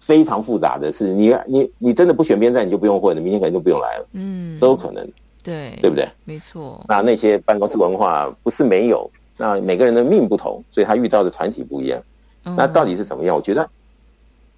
[0.00, 4.06] 非常复杂的，是你你你真的不选边站，你就不用混了，明天可能就不用来了。
[4.12, 5.06] 嗯，都有可能。
[5.42, 6.08] 对，对不对？
[6.24, 6.84] 没错。
[6.88, 12.02] 那那些办公室文化不是没有，那每个人的命不同，所以他遇到的团体不一样。
[12.42, 13.34] 那到底是怎么样？
[13.34, 13.68] 我觉得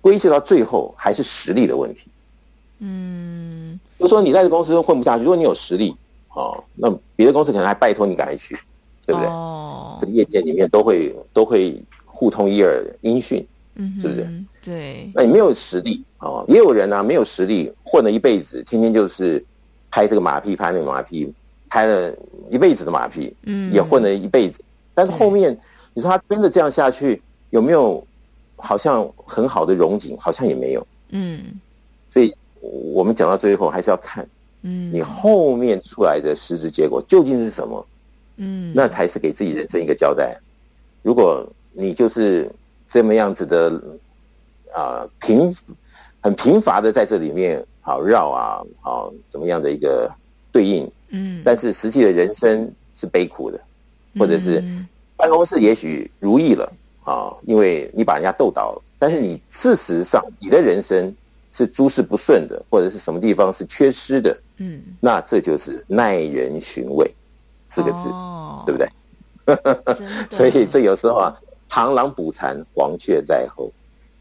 [0.01, 2.09] 归结到最后还是实力的问题。
[2.79, 5.94] 嗯，就说你在这公司混不下去，如果你有实力，
[6.35, 8.59] 哦，那别的公司可能还拜托你赶快去。
[9.09, 9.31] 对不对？
[9.31, 13.42] 哦，这个业界里面都会都会互通一二音讯，
[13.78, 14.28] 嗯，是不是？
[14.62, 15.10] 对。
[15.14, 19.42] 那你没有实力哦，也有人啊，没有实力混了一辈子，天天就是
[19.90, 21.32] 拍这个马屁，拍那个马屁，
[21.70, 22.14] 拍了
[22.50, 24.60] 一辈子的马屁，嗯，也混了一辈子。
[24.94, 25.56] 但是后面
[25.94, 28.06] 你说他真的这样下去，有没有
[28.56, 30.16] 好像很好的融景？
[30.18, 30.86] 好像也没有。
[31.10, 31.40] 嗯。
[32.10, 34.28] 所以我们讲到最后，还是要看，
[34.62, 37.86] 嗯，你后面出来的实质结果究竟是什么？
[38.40, 40.36] 嗯，那才是给自己人生一个交代。
[41.02, 42.50] 如果你就是
[42.88, 43.81] 这么样子的
[44.74, 45.55] 啊，贫
[46.20, 50.11] 很贫乏的在这里面好绕啊，好怎么样的一个
[50.51, 50.90] 对应？
[51.11, 53.61] 嗯，但是实际的人生是悲苦的，
[54.18, 54.62] 或者是
[55.16, 56.72] 办公室也许如意了
[57.05, 61.14] 啊，因为你把人家逗倒了，但是你事实上你的人生
[61.53, 67.11] 是诸事不顺的，或者是什么地方是缺失的，嗯，那这就是耐人寻味。
[67.70, 68.88] 四个字，哦、对不对？
[70.35, 71.37] 所以这有时候啊，
[71.68, 73.70] 螳螂捕蝉，黄雀在后，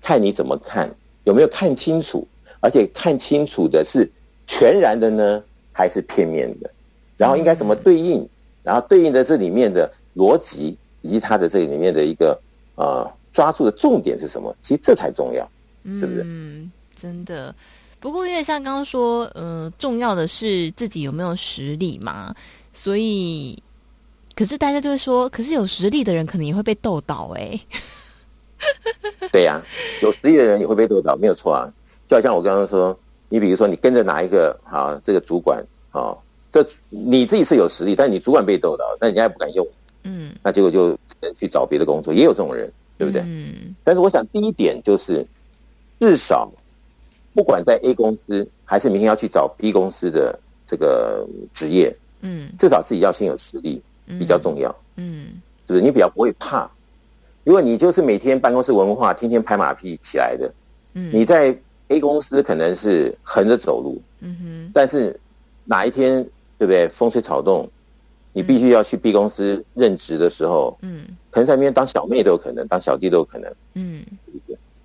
[0.01, 2.27] 看你怎么看，有没有看清楚？
[2.59, 4.09] 而且看清楚的是
[4.45, 6.69] 全然的呢，还是片面的？
[7.15, 8.27] 然后应该怎么对应？
[8.63, 12.39] 然后对应的这里面的逻辑，以及它的这里面的一个
[12.75, 14.55] 呃抓住的重点是什么？
[14.61, 15.47] 其实这才重要，
[15.99, 16.23] 是不是？
[16.25, 17.53] 嗯，真的。
[17.99, 22.35] 不过因为像刚刚说，呃，重要的是自己有没有实力嘛。
[22.73, 23.57] 所以，
[24.37, 27.59] 可是大家就会说，可是有实力的人可能也会被斗倒哎。
[29.33, 29.65] 对呀、啊，
[30.03, 31.67] 有实力的人也会被斗倒，没有错啊。
[32.07, 32.95] 就好像我刚刚说，
[33.29, 36.15] 你比如说你跟着哪一个啊，这个主管啊，
[36.51, 39.67] 这你自己是有实力，但你主管被斗倒，那人家也不敢用。
[40.03, 43.23] 嗯，那结果就只能去找别的工作，也有这种人，对不对？
[43.23, 43.75] 嗯。
[43.83, 45.25] 但是我想第一点就是，
[45.99, 46.47] 至少
[47.33, 51.91] 不管在 A 公司，还是明天要去找 B 公司的这个职业。
[52.21, 53.81] 嗯，至少自己要先有实力，
[54.19, 54.73] 比较重要。
[54.95, 55.27] 嗯，
[55.67, 55.81] 是不是？
[55.81, 56.69] 你比较不会怕。
[57.43, 60.53] 如果你就是每天办公室文化，天天拍马屁起来的，
[60.93, 61.57] 嗯，你在
[61.89, 65.17] A 公司可能是横着走路，嗯哼，但是
[65.63, 66.23] 哪一天
[66.57, 66.87] 对不对？
[66.89, 67.69] 风吹草动，
[68.33, 74.03] 你必须要去 B 公司任职的时候，嗯，可能在那边当小妹都有可能，当小弟都有可能，嗯，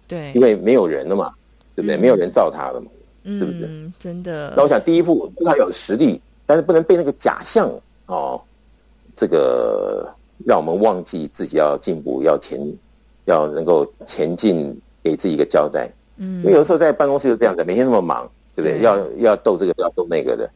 [0.07, 1.33] 对，因为没有人了嘛，
[1.75, 1.97] 对不对？
[1.97, 2.91] 没有人罩他了嘛，
[3.25, 3.67] 是不是？
[3.67, 4.53] 嗯，真的。
[4.57, 6.21] 那我想第一步至少有实力。
[6.45, 7.71] 但是不能被那个假象
[8.07, 8.39] 哦，
[9.23, 10.13] 这个
[10.45, 12.59] 让我们忘记自己要进步，要前，
[13.27, 15.89] 要能够前进，给自己一个交代。
[16.17, 18.81] 嗯，因为有时候在办公室就这样子，每天那么忙，对不对？
[18.81, 20.51] 对要要斗这个，要斗那个的，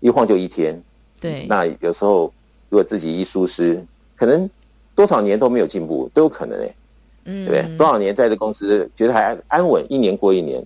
[0.00, 0.82] 一晃就一天。
[1.20, 2.32] 对，那有时候
[2.70, 3.84] 如果自己一疏失，
[4.16, 4.48] 可能
[4.94, 6.74] 多少年都没有进步，都有可能哎，
[7.26, 7.76] 嗯，对不对？
[7.76, 10.64] 多少年在这公司觉得还安安稳，一年过一年，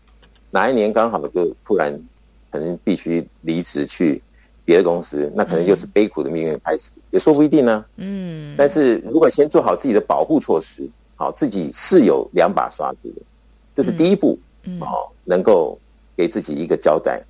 [0.52, 2.00] 哪一年刚好就突然
[2.48, 4.22] 可能必须离职去。
[4.62, 7.86] 别的公司，那可能就是悲苦的命运开始，嗯、也说不一定呢、啊。
[7.96, 13.22] 嗯，但是如果先做好自己的保护措施，好，自己是有两把刷子的，
[13.74, 14.38] 这是第一步。
[14.62, 15.78] 嗯，好，能够
[16.16, 17.22] 给自己一个交代，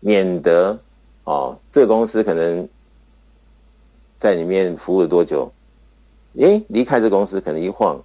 [0.00, 0.78] 免得
[1.24, 2.68] 哦，这个公司可能
[4.18, 5.52] 在里面服务了多久，
[6.36, 8.00] 诶，离开这公司可能一晃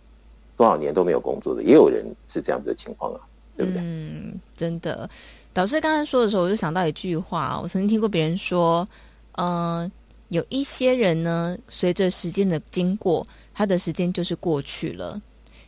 [0.57, 3.19] 多少年都没有工作的，也有人是这样子的情况啊，
[3.55, 3.82] 对不对？
[3.84, 5.07] 嗯，真的。
[5.53, 7.59] 导师刚才说的时候，我就想到一句话。
[7.61, 8.88] 我曾经听过别人说，
[9.34, 9.91] 嗯、呃，
[10.32, 15.19] 有一些人呢，随着时间的经过，他的时间就是过去了；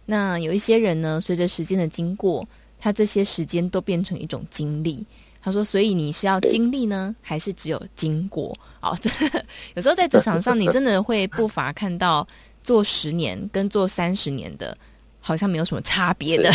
[0.05, 2.47] 那有一些人呢，随着时间的经过，
[2.79, 5.05] 他这些时间都变成一种经历。
[5.41, 8.57] 他说：“所以你是要经历呢，还是只有经过？
[8.81, 8.97] 哦，
[9.75, 12.25] 有时候在职场上，你真的会不乏看到
[12.63, 14.77] 做十年跟做三十年的。”
[15.25, 16.51] 好像没有什么差别的，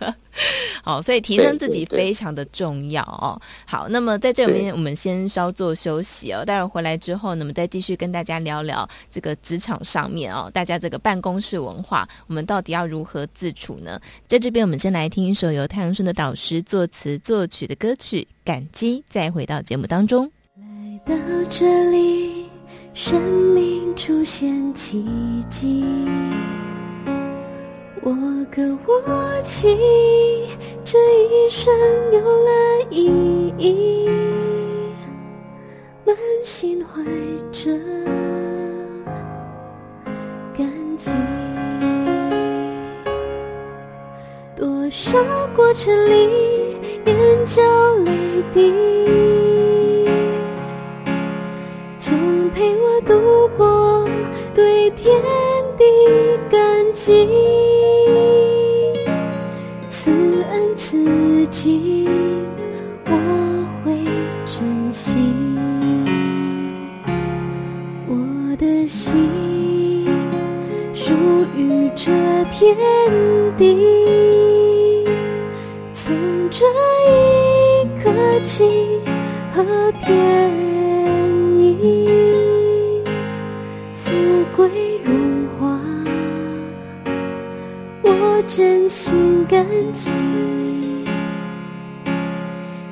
[0.82, 3.38] 好，所以提升自己非常的重要哦。
[3.66, 14.00] 好，那么在这里面我们先稍作休息哦，待会儿回来之后，那么再继续跟大家聊聊这个职场上面哦，大家这个办公室文化，我们到底要如何自处呢？
[14.26, 20.24] 在这边，我们先来听一首由太阳盛德导师作词作曲的歌曲《感激》，再回到节目当中。
[20.56, 21.14] 来到
[21.50, 22.46] 这里，
[22.94, 23.20] 生
[23.54, 25.04] 命出现奇
[25.50, 25.84] 迹。
[28.02, 28.10] 我
[28.50, 29.76] 歌我泣，
[30.86, 31.70] 这一生
[32.10, 32.50] 有了
[32.88, 34.08] 意义，
[36.06, 37.02] 满心怀
[37.52, 37.70] 着
[40.56, 41.10] 感激。
[44.56, 45.18] 多少
[45.54, 46.30] 过程里，
[47.04, 47.60] 眼角
[48.06, 48.72] 泪滴，
[51.98, 54.08] 总陪我度过，
[54.54, 55.14] 对天
[55.80, 56.60] 地感
[56.92, 57.26] 激。
[63.06, 63.12] 我
[63.82, 63.96] 会
[64.44, 65.16] 珍惜
[68.06, 68.14] 我
[68.56, 70.06] 的心，
[70.92, 71.14] 属
[71.56, 72.10] 于这
[72.50, 72.76] 天
[73.56, 73.64] 地。
[75.94, 76.14] 从
[76.50, 76.66] 这
[77.06, 77.08] 一
[78.02, 78.10] 刻
[78.42, 79.00] 起，
[79.52, 79.64] 和
[80.00, 80.50] 天
[89.60, 90.08] 感激。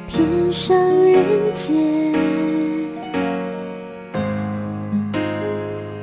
[0.07, 2.13] 天上人间，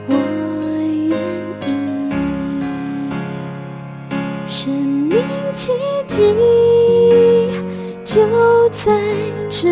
[0.08, 0.16] 我
[0.90, 1.20] 愿
[1.62, 1.70] 意。
[4.48, 5.22] 生命
[5.54, 5.72] 奇
[6.08, 6.34] 迹
[8.04, 8.92] 就在
[9.48, 9.70] 这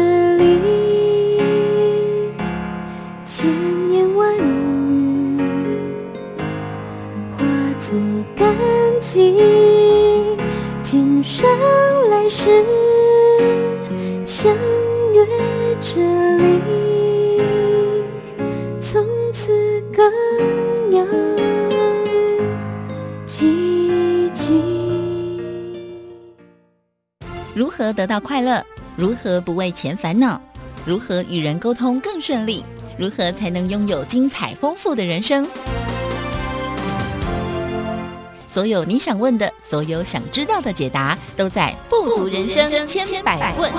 [28.14, 28.64] 到快乐？
[28.96, 30.40] 如何不为钱烦恼？
[30.86, 32.64] 如何与人沟通更顺利？
[32.96, 35.48] 如何才能拥有精彩丰富的人生？
[38.48, 43.72] 所有你想问的，所有想知道的解答，都在《富足人生千百问》。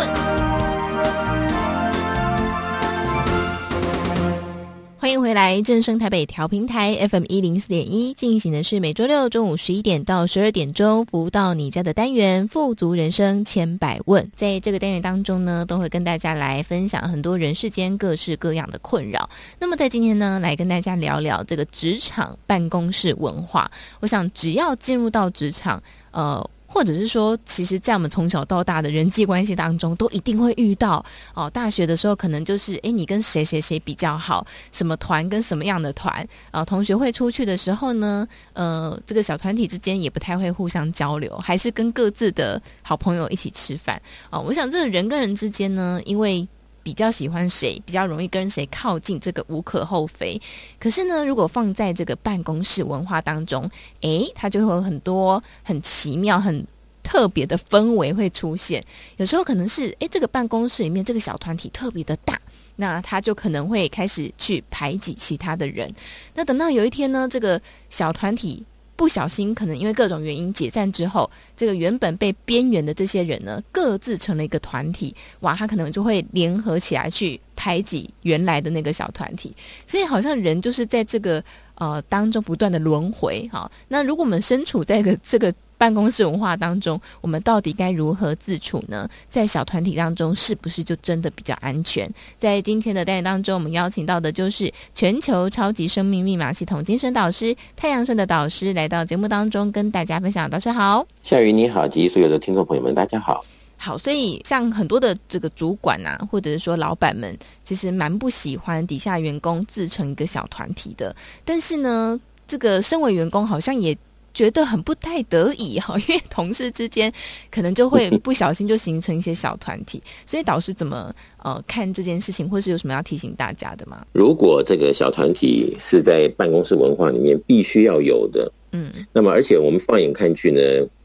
[5.05, 14.25] 欢迎回来，正声台北调频台 FM 一零四点一，进行的是每周六中午十一点到十二点钟服务到你家的单元《富足人生千百问》。
[14.35, 19.29] 在这个单元当中呢，都会跟大家来分享很多人世间各式各样的困扰。
[19.59, 23.71] 那么在今天呢，来跟大家聊聊这个职场办公室文化。
[24.01, 25.83] 我想，只要进入到职场，
[26.13, 26.51] 呃。
[26.75, 31.03] 或者是说，其实，在我们从小到大的人际关系当中，都一定会遇到
[31.33, 31.49] 哦。
[31.51, 34.45] 大学的时候，可能就是，诶，你跟谁谁谁比较好？
[34.73, 36.27] 什么团跟什么样的团？
[36.51, 44.41] 啊，同学会出去的时候呢，呃，这个小团体之间也不太会互相交流，还是跟各自的好朋友一起吃饭啊。
[44.41, 46.45] 我想，这个人跟人之间呢，因为
[46.85, 50.41] 比较喜欢谁，比较容易跟谁靠近，这个无可厚非。
[50.79, 53.69] 可是呢，如果放在这个办公室文化当中，
[54.03, 56.65] 诶，它就会有很多很奇妙、很
[57.03, 58.85] 特别的氛围会出现。
[59.17, 62.39] 有时候可能是，诶，这个办公室里面这个小团体特别的大，
[62.77, 65.93] 那他就可能会开始去排挤其他的人。
[66.35, 68.65] 那等到有一天呢，这个小团体。
[68.97, 75.15] 不小心，可能因为各种原因解散之后，这个原本被边缘的这些人呢，各自成了一个团体。
[75.41, 79.55] 哇，他可能就会联合起来去排挤原来的那个小团体。
[79.87, 81.43] 所以，好像人就是在这个
[81.77, 83.49] 呃当中不断的轮回。
[83.53, 85.55] 好，那如果我们身处在这个这个。
[85.85, 89.07] 办公室文化当中，我们到底该如何自处呢？
[89.29, 92.11] 在小团体当中，是不是就真的比较安全？
[92.39, 100.49] 在今天的单元当中，我们邀请到的就是全球超级生命密码系统精神导师太阳盛的导师来到节目当中，跟大家分享。
[100.49, 103.45] 导师好，夏雨你好，及所有的听众朋友们，大家好。
[103.77, 111.15] 好，所以像很多的这个主管啊，或者是说老板们，其实蛮不喜欢底下员工自成一个小团体的。
[111.45, 112.19] 但是呢，
[112.49, 113.95] 这个身为员工，好像也。
[114.35, 117.11] 觉得很不太得已哈， 因为同事之间
[117.51, 124.05] 可能就会 不小心就形成一些小团体，所以导师怎么呃看这件事情，或是有什么要提醒大家的吗？
[124.13, 130.61] 如果这个小团体是在办公室文化里面必须要有的，嗯，那么而且我们放眼看去呢，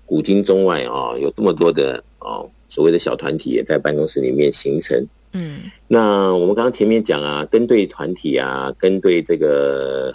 [0.06, 5.06] 古今中外啊，有这么多的啊所谓的小团体也在办公室里面形成。
[5.34, 10.12] 嗯，那我们刚刚前面讲啊，跟对团体啊，跟对这个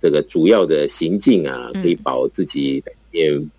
[0.00, 3.50] 这个主要的行径啊，可以保自己在里面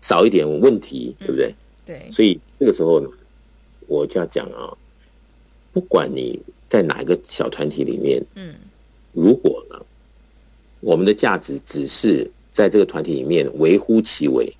[0.00, 1.54] 少一点问题，嗯、对不对？
[1.86, 2.10] 对。
[2.10, 3.08] 所以这个时候呢，
[3.86, 4.72] 我就要讲啊，
[5.72, 8.54] 不管你在哪一个小团体里面，嗯，
[9.12, 9.80] 如果呢，
[10.80, 14.50] 我们的价值只是在这个团体里面微乎其微，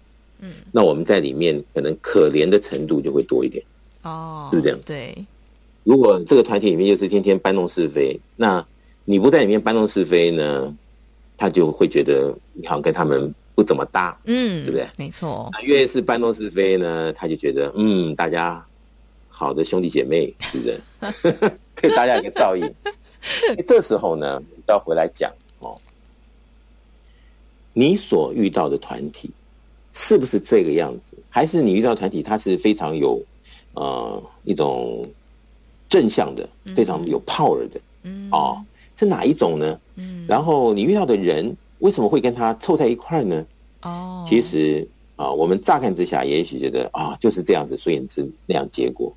[0.41, 3.63] 嗯，那我们在里面可能可怜的程度就会多一点。
[4.03, 4.81] 哦，是不是这样？
[4.85, 5.15] 对。
[5.83, 8.67] 如果这个团体里面就是天天搬弄是非，那
[9.05, 10.75] 你不在里面搬弄是非呢，
[11.37, 14.89] 他就会觉得你好像跟他们不怎么搭，嗯，对不对？
[14.97, 15.49] 没错。
[15.53, 18.65] 那越是搬弄是非呢，他就觉得嗯，大家
[19.29, 21.53] 好的兄弟姐妹，是不是？
[21.77, 22.69] 给大家一个照应。
[23.67, 25.81] 这时候呢，要回来讲哦，
[27.73, 29.31] 你所遇到的团体
[29.93, 31.17] 是不是这个样子？
[31.31, 33.23] 还是你遇到的团体，它是非常有
[33.75, 35.09] 呃一种。
[35.87, 38.59] 正向的，非常有 power 的，嗯，哦，
[38.97, 39.81] 是哪一种呢？
[39.97, 43.45] 嗯，然后你遇到的人为什么会跟他凑在一块呢？
[43.83, 44.87] 哦，其实
[45.17, 49.13] 啊，我们乍看之下也许觉得啊，就是这样子，所以是那样结果。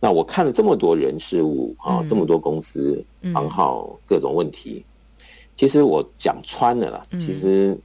[0.00, 4.84] 那我看了这么多人事物啊，这么多公司行号各种问题，
[5.56, 7.76] 其实我讲穿了啦，其实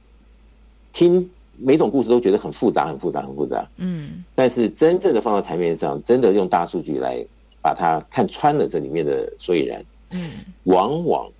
[0.92, 3.68] 听每种故事都觉得很复杂，很复杂，很复杂。
[3.76, 7.24] 嗯，但是真正的放到台面上，真的用大数据来。
[7.64, 9.80] 把它看穿了，这里面的所以然，
[10.12, 10.30] 嗯，
[10.64, 11.30] 往往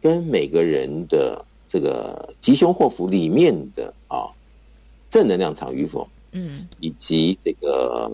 [0.00, 4.28] 跟每个人的这个吉凶祸福里面的啊
[5.10, 8.10] 正能量场与否，嗯，以及这个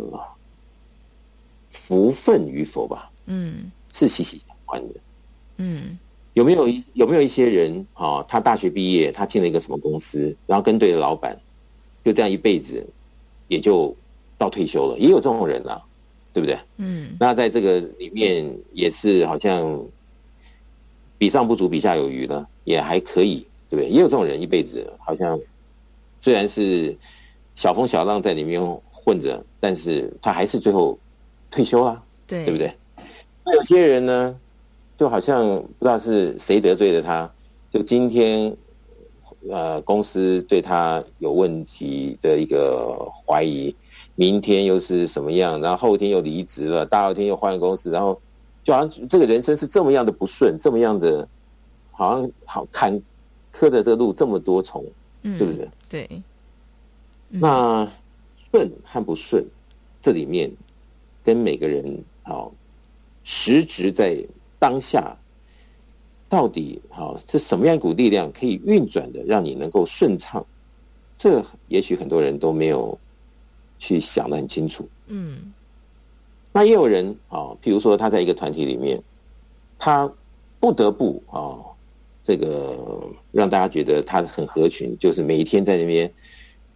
[1.68, 5.01] 福分与否吧，嗯，是息息相关的，
[5.57, 5.99] 嗯，
[6.34, 11.38] 有没有一有没有一些人啊，他大学毕业，他进了一个什么公司，然后跟对了老板，
[12.05, 12.86] 就这样一辈子
[13.49, 13.95] 也就
[14.38, 15.82] 到退休了，也有这种人啊。
[16.33, 16.59] 对不对？
[16.76, 19.85] 嗯，那在这个里面也是好像
[21.18, 23.89] 比上不足，比下有余呢，也还可以，对不对？
[23.89, 25.39] 也有这种人一辈子好像
[26.20, 26.97] 虽然是
[27.57, 30.97] 小风小浪在里面混着，但是他还是最后
[31.51, 32.72] 退休了，对，对不对？
[33.45, 34.39] 那有些人呢，
[34.97, 35.45] 就好像
[35.78, 37.28] 不知道是谁得罪了他，
[37.72, 38.57] 就今天
[39.49, 43.74] 呃公司对他有问题的一个怀疑。
[44.21, 45.59] 明天又是什么样？
[45.62, 48.21] 然后后天又离职了，大后天又换公司，然后
[48.62, 51.27] 就好像这个人生是这么样的不顺，这么样的，
[51.91, 52.95] 好像好坎
[53.51, 54.85] 坷的这个路这么多重，
[55.23, 55.66] 嗯，是不是？
[55.89, 56.07] 对。
[57.31, 57.91] 嗯、那
[58.51, 59.43] 顺和不顺，
[60.03, 60.53] 这里面
[61.25, 62.53] 跟每个人好
[63.25, 64.23] 实质在
[64.59, 65.16] 当下，
[66.29, 70.45] 到底好是什么样一股力量可以运转的，让你能够顺畅？
[71.16, 72.99] 这也许很多人都没有。
[73.81, 75.53] 去想得很清楚，嗯，
[76.53, 79.03] 那也有人啊，譬如说他在一个团体里面，
[79.78, 80.09] 他
[80.61, 81.59] 不得不啊，
[82.24, 83.03] 这个
[83.33, 86.12] 让大家觉得他很合群，就是每一天在那边，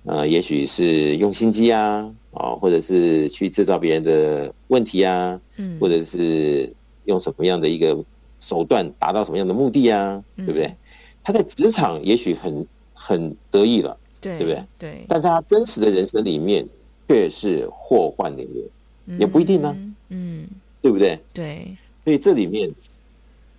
[0.05, 6.73] 呃，也许是用心机啊，啊，或者是去制造别人的问题啊，嗯，或者是
[7.05, 8.03] 用什么样的一个
[8.41, 10.75] 手段达到什么样的目的啊，对不对？
[11.23, 14.65] 他在职场也许很很得意了，对，对不对？
[14.79, 16.67] 对，但他真实的人生里面。
[17.07, 19.77] 却是祸患里面，也不一定呢，
[20.09, 20.47] 嗯，
[20.81, 21.19] 对不对？
[21.35, 22.71] 对，所以这里面，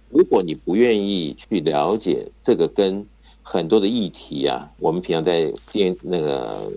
[0.09, 3.05] 如果你不愿意去了解这个跟
[3.43, 6.71] 很多的议题啊，我们平常在电那个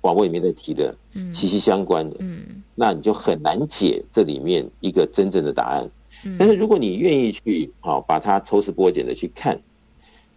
[0.00, 5.88] 广播里面在提的，嗯息息相关的，嗯，那你就很难解这里面一个真正的答案。
[6.36, 9.56] 但是如果你愿意去好把它抽丝剥茧的去看，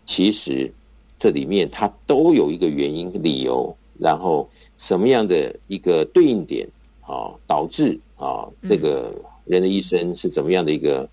[0.05, 0.71] 其实
[1.17, 4.47] 这里面它都有一个原因理由，然后。
[4.81, 6.67] 什么样的一个对应点
[7.01, 9.13] 啊，导致啊这个
[9.45, 11.07] 人的一生是怎么样的一个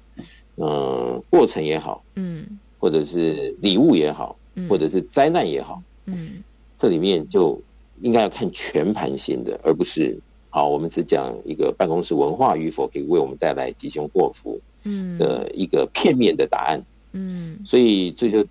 [0.57, 2.47] 嗯过程也好，嗯，
[2.79, 4.35] 或者是礼物也好，
[4.71, 6.43] 或者是灾难也好，嗯，
[6.79, 7.61] 这里面就
[8.01, 15.19] 应该要看全盘性的，而不是啊我们只讲一个办公室文化与否可以为我们带来吉凶祸福，嗯。
[15.19, 18.43] 的一个片面的答案，嗯，所以这就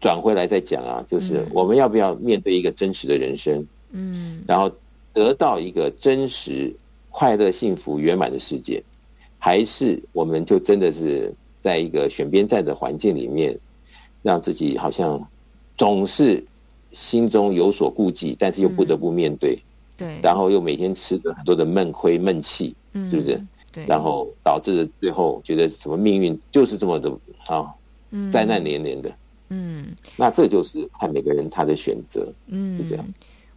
[0.00, 3.64] 转回来再讲啊，就是我们要不要面对一个真实的人生？
[3.94, 4.70] 嗯，然后
[5.12, 6.74] 得到一个真实、
[7.10, 8.82] 快乐、幸福、圆满的世界，
[9.38, 11.32] 还是我们就真的是
[11.62, 13.56] 在一个选边站的环境里面，
[14.20, 15.24] 让自己好像
[15.78, 16.44] 总是
[16.90, 19.56] 心中有所顾忌，但是又不得不面对，
[19.96, 23.40] 对，然后又每天吃着很多的闷亏闷气，嗯，是不是？
[23.70, 27.10] 对，然后导致最后觉得什么命运就是这么的
[27.46, 27.72] 啊，
[28.32, 29.12] 灾难连连的，
[29.48, 29.86] 嗯，
[30.16, 33.04] 那这就是看每个人他的选择，嗯，是这样。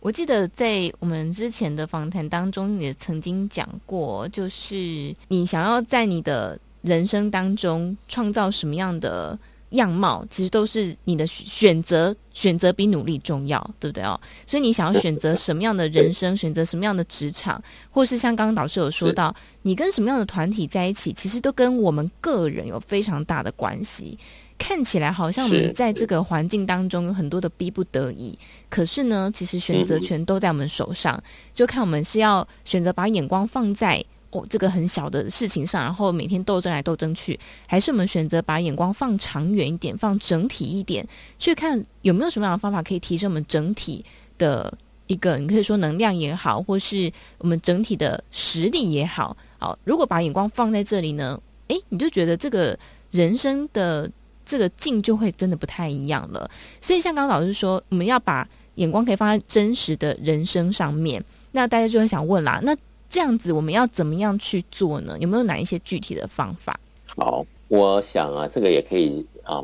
[0.07, 9.37] 我记得在我们之前的访谈当中，也曾经讲过，就是你想要在你的人生当中创造什么样的
[9.71, 14.17] 样貌，其实都是你的选择，选择比努力重要，对不对哦？
[14.47, 24.17] 所以你想要选择什么样的人生，选择什么样的职场，或是像刚刚导师有说到，你跟什么样的团体在一起，其实都跟我们个人有非常大的关系。
[24.57, 28.37] 看起来好像我们在这个环境当中有很多的逼不得已，
[28.69, 31.21] 可是呢，其实选择权都在我们手上，
[31.53, 34.03] 就看我们是要选择把眼光放在。
[34.29, 41.07] 哦，这个很小的事情上，然后每天斗争来斗争去，还是我们选择把眼光放长远一点，放整体一点，
[41.39, 44.03] 去看有没有什么样的方法可以提升我们整体
[44.37, 44.77] 的
[45.07, 49.35] 一个，你可以说能量也好，或是我们整体的实力也好。
[49.59, 52.77] 好，如果把眼光放在这里呢，诶，你就觉得这个
[53.09, 54.11] 人生的
[54.47, 56.49] 这个境就会真的不太一样了。
[56.81, 62.75] 所以，像刚刚老师说，我们要把眼光可以放在真实的人生上面，那大家就会想问啦，那。
[63.09, 65.17] 这样子，我们要怎么样去做呢？
[65.21, 66.77] 有没有哪一些具体的方法？
[67.15, 69.63] 好，我想啊，这个也可以啊、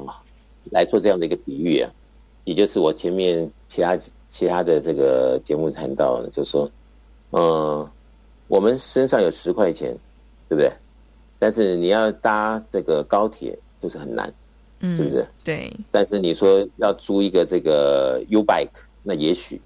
[0.71, 1.91] 来做这样的一个比喻啊，
[2.45, 3.99] 也就是我前面其他
[4.31, 6.71] 其他的这个节目谈到的，就说，
[7.31, 7.86] 嗯，
[8.47, 9.91] 我们身上有十块钱，
[10.47, 10.71] 对不对？
[11.38, 14.34] 但是你要搭这个高铁就是很难，
[14.84, 15.27] 嗯，是不是？
[15.43, 15.73] 对。
[15.89, 18.69] 但是你说要租一个这个 U bike，
[19.01, 19.59] 那也许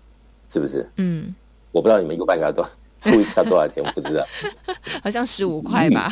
[0.48, 0.90] 是不是？
[0.96, 1.36] 嗯，
[1.72, 2.70] 我不知道你们 U bike 要多少。
[3.00, 3.84] 出一下多少钱？
[3.86, 4.26] 我不知道，
[5.04, 6.12] 好像十五块吧。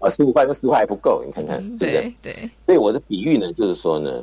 [0.00, 1.92] 啊，十五块跟十块还不够，你看看，是不是？
[1.92, 2.50] 对对。
[2.66, 4.20] 所以我的比喻呢，就是说呢，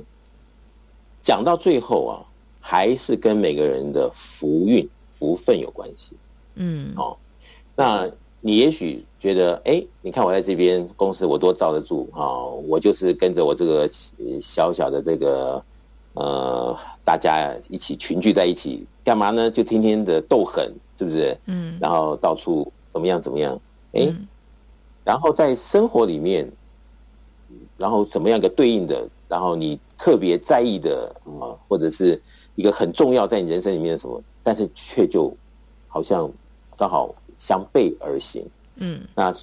[1.22, 2.20] 讲到最后啊，
[2.60, 6.12] 还是跟每个人的福运、福分有关系。
[6.56, 6.91] 嗯。
[6.97, 7.18] 哦，
[7.78, 8.12] 那
[8.42, 13.90] 你也许觉得，哎，你看我在这边公司，我多罩得住啊，哦，我就是跟着我这个
[14.42, 15.64] 小小的这个
[16.14, 19.50] 呃，大家一起群聚在一起，干嘛呢？
[19.50, 20.74] 就天天的斗狠。
[21.00, 21.34] 是不是？
[21.46, 23.56] 嗯，然后到处怎么样怎么样？
[23.94, 24.28] 哎、嗯，
[25.06, 26.46] 然后在生活里面，
[27.78, 31.10] 然后怎么样一个对应的，然后你特别在意的
[31.40, 32.22] 啊，或者是
[32.56, 35.34] 一个很重要在你人生里面的什么，但是却就
[35.88, 36.30] 好像
[36.76, 38.46] 刚好相背而行。
[38.76, 39.34] 嗯，那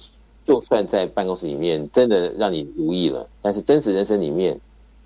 [0.45, 4.57] 就算在办公室里面真的让你如意了，但是真实人生里面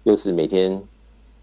[0.04, 0.80] 又是每天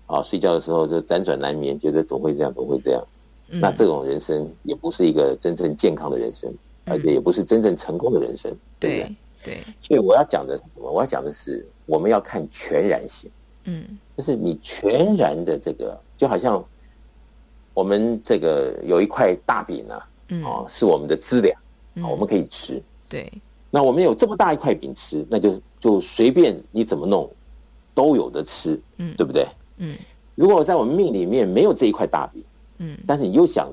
[0.06, 3.04] 啊睡觉的时候就辗转难眠，觉得总会这样，总会这样。
[3.50, 6.50] 那这种人生也不是一个真正健康的人生，
[6.84, 9.16] 嗯、而且也不是真正成功的人生，对不对？
[9.42, 9.64] 对。
[9.80, 10.90] 所以我要讲的是什么？
[10.90, 13.30] 我要讲的是，我们要看全然性。
[13.64, 16.64] 嗯，就是你全然的这个，就好像
[17.74, 21.54] 我们这个有一块大饼啊，嗯，哦，是我们的资粮，
[21.94, 22.82] 嗯，我们可以吃。
[23.08, 23.30] 对。
[23.70, 27.30] 那我们有这么大一块饼吃，那就就随便你怎么弄，
[27.94, 29.46] 都有的吃，嗯，对不对？
[29.76, 29.94] 嗯。
[30.34, 32.42] 如果在我们命里面没有这一块大饼，
[32.78, 33.68] 嗯，但是你又想，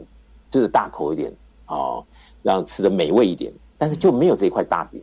[0.49, 1.32] 就是大口一点
[1.68, 2.03] 哦，
[2.41, 4.99] 让吃的美味一点，但是就没有这一块大饼，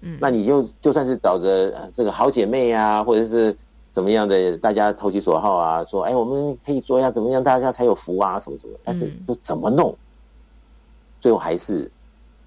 [0.00, 3.56] 嗯，那你就就算是找着这个好姐妹啊，或者是
[3.92, 9.96] 怎么样的，大家投其所好啊，说哎，我们可以做一下，怎么样大家才有福啊，什么什么，但是就怎么弄，
[11.20, 11.90] 最后还是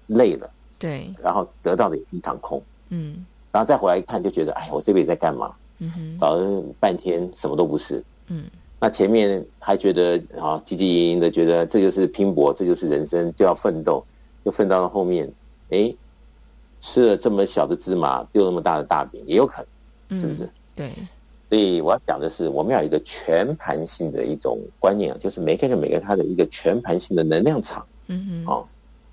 [0.06, 5.54] 累了，对，然后得到的也是一场空，嗯，然后再回来一看，就觉得哎，我这辈子在干嘛？
[5.78, 8.44] 嗯哼，搞了半天什么都不是，嗯。
[8.78, 14.04] 那前面还觉得啊，汲汲营营的，觉得这就是拼搏，这就是人生，就要奋斗，
[14.44, 15.32] 就奋斗到后面，
[15.70, 15.94] 哎，
[16.80, 19.64] 吃了这么小的芝麻，丢那么大的大饼，也有可
[20.08, 20.42] 能，是不是？
[20.42, 20.90] 嗯、对。
[21.48, 27.86] 所以我要讲的是，我们要有一个全盘性的一种观念啊，就是每个人每个人他的一个全盘性的能量场。
[28.12, 28.52] 嗯哼。
[28.52, 28.66] 哦，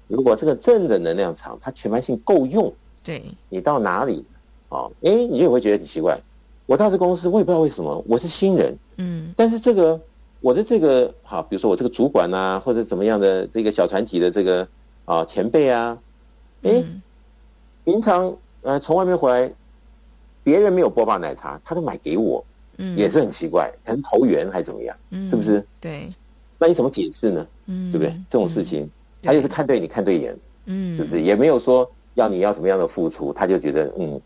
[0.08, 2.74] 如果这个正的能量场它全盘性够用，
[3.04, 4.24] 对，你到哪里，
[4.70, 6.20] 哦，哎，你也会觉得很奇怪。
[6.66, 8.78] 我到这公司，我也不知道为什么，我是新人。
[8.97, 10.00] 嗯，但是这个
[10.41, 14.68] 我的这个好，比如说我这个主管啊，或者怎么样的这个小团体的这个
[15.06, 15.97] 啊前辈啊，
[16.62, 17.02] 哎、嗯，
[17.86, 19.52] 平常呃从外面回来，
[20.43, 22.45] 别人没有波霸奶茶，他都买给我，
[22.78, 25.66] 嗯，也是很奇怪，可能投缘还怎么样，嗯，是不是？
[25.80, 26.08] 对，
[26.60, 27.47] 那你怎么解释呢？
[27.66, 28.14] 嗯，对不对？
[28.30, 28.88] 这种事情，
[29.24, 31.22] 他就是看对你看对眼，嗯，是不是？
[31.22, 34.22] 也没有说要你要什么样的付出，他就觉得嗯，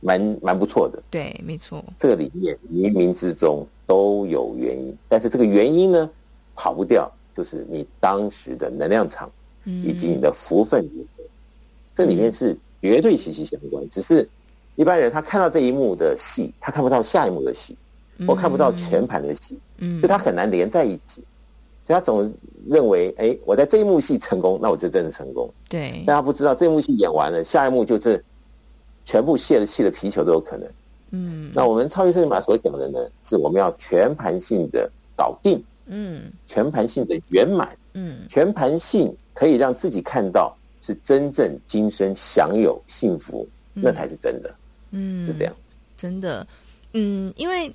[0.00, 1.02] 蛮蛮不错的。
[1.10, 3.66] 对，没错，这个里面冥冥之中。
[3.88, 6.10] 都有原因，但是这个原因呢，
[6.54, 9.32] 跑不掉，就是你当时的能量场，
[9.64, 11.30] 嗯以及你的福分如何，嗯，
[11.94, 13.82] 这里面是绝对息息相关。
[13.88, 14.28] 只是
[14.76, 17.78] 一般人他看到这一幕的戏，他看不到下一幕的戏，
[18.26, 21.24] 我看不到全盘的戏，嗯，就他很难连在一起，
[21.88, 22.30] 所以他总
[22.68, 25.50] 认为，哎，我在这一幕戏成功，那我就真的成功。
[25.70, 28.22] 对，但他不知道这一幕戏演完了，下一幕就是
[29.06, 30.70] 全部泄了气的皮球都有可能。
[31.12, 44.54] 嗯，那我们超级赛马所讲的呢，是我们要全盘性的搞定，嗯，全盘性的圆满，嗯，全盘性可以让自己看到是真正今生享有幸福，嗯、那才是真的。
[44.90, 46.46] 嗯，是这样子，真的。
[46.92, 47.72] 嗯，因为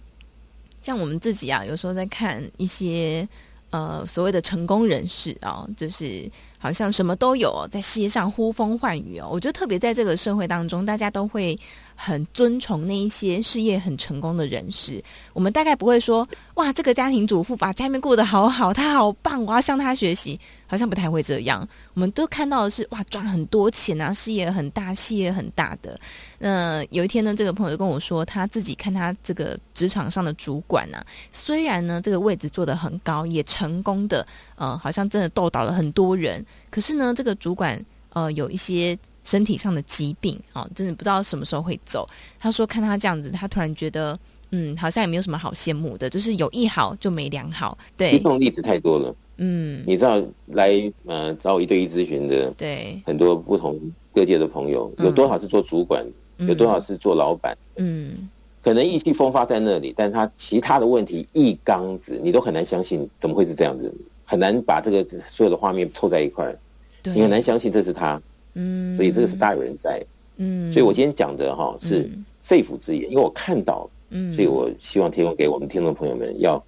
[0.84, 3.28] 像我们自己啊，有时候在看一些
[3.74, 9.28] 呃所谓的成功人士啊，就是好像什么都有，在事业上呼风唤雨哦。
[9.30, 11.59] 我觉得特别在这个社会当中，大家都会。
[11.96, 15.02] 很尊崇那一些事业很成功的人士，
[15.34, 21.68] 我们大概不会说哇，这个家庭主妇把家里面过得好好，他好棒，我要向他学习，好像不太会这样。
[21.94, 26.00] 我们都看到的是哇，赚很多钱啊，事业很大，事业很大的。
[26.39, 34.26] 那有一天呢，这个朋友跟我说，他自己看他这个职场上的主管啊，虽然呢这个位置做得很高，也成功的，
[34.56, 38.98] 呃，好像真的逗倒了很多人，可是呢，这个主管呃有一些。
[39.24, 42.07] 身体上的疾病，哦，真的不知道什么时候会走。
[42.39, 44.17] 他说看他这样子，他突然觉得，
[44.51, 47.78] 嗯，好像也没有什么好羡慕的，就是有一好就没两好。
[47.97, 49.15] 对，这种例子太多了。
[49.38, 50.69] 嗯，你知道来
[51.05, 53.80] 呃找我一对一咨询的，对，很多不同
[54.13, 56.05] 各界的朋友，有多少是做主管，
[56.38, 58.30] 嗯、有多少是做老板，嗯，
[58.61, 63.91] 可能意气风发在那里，但他其他的问题一缸子，你都很难相信，怎么会是这样子？
[64.24, 66.55] 很难把这个所有的画面凑在一块，
[67.01, 68.21] 对，你很难相信这是他。
[68.54, 70.04] 嗯，所以这个是大有人在。
[70.38, 72.10] 嗯，所以我今天讲的哈是
[72.41, 76.64] 肺腑之言，因为我看到，嗯，所以我希望提供给我们听众朋友们要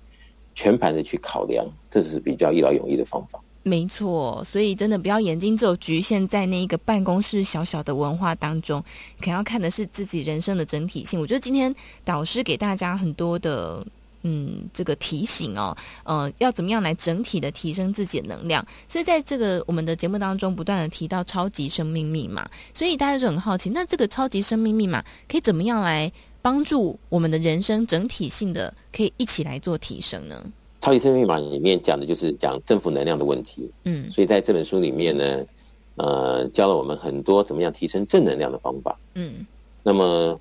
[0.54, 3.40] 全盘的去考量，这是比较一劳永逸的方法。
[3.64, 8.80] 没错，所以真的不要眼睛只有局限在那一个办公室小小的文化当中，
[9.20, 11.20] 可能要看的是自己人生的整体性。
[11.20, 11.74] 我觉得今天
[12.04, 13.86] 导师给大家很多的。
[14.28, 18.66] 嗯，这个提醒哦，呃，要怎么样来整体的提升自己的能量？
[18.88, 26.12] 所以在这个我们的节目当中，不断的提到超级生命密码，所以大家就很好奇，那这个超级生命密码可以怎么样来
[26.42, 30.44] 帮助我们的人生整体性的，可以一起来做提升呢？
[30.82, 35.46] 超级生命密码里面讲的就是讲正负能量的问题，嗯，所以在这本书里面呢，
[35.98, 39.46] 呃，教了我们很多怎么样提升正能量的方法，嗯，
[39.84, 40.36] 那么。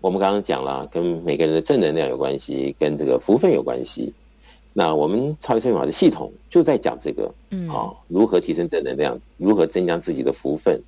[0.00, 4.12] 我们刚刚讲了，跟每个人的正能量有关系，跟这个福分有关系。
[4.72, 10.80] 那我们超级生命法的系统就在讲这个，嗯，好、哦，如何提升正能量，如何增加自己的福分，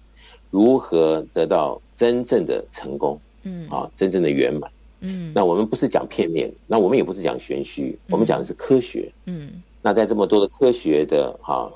[0.51, 5.33] 如何得到真正的成功，嗯，啊、哦，真正的圆满，嗯。
[5.35, 9.61] 那我们不是讲片面，那我们也不是讲玄虚，我们讲的是科学，嗯。
[9.83, 11.73] 那在这么多的科学的哈、哦，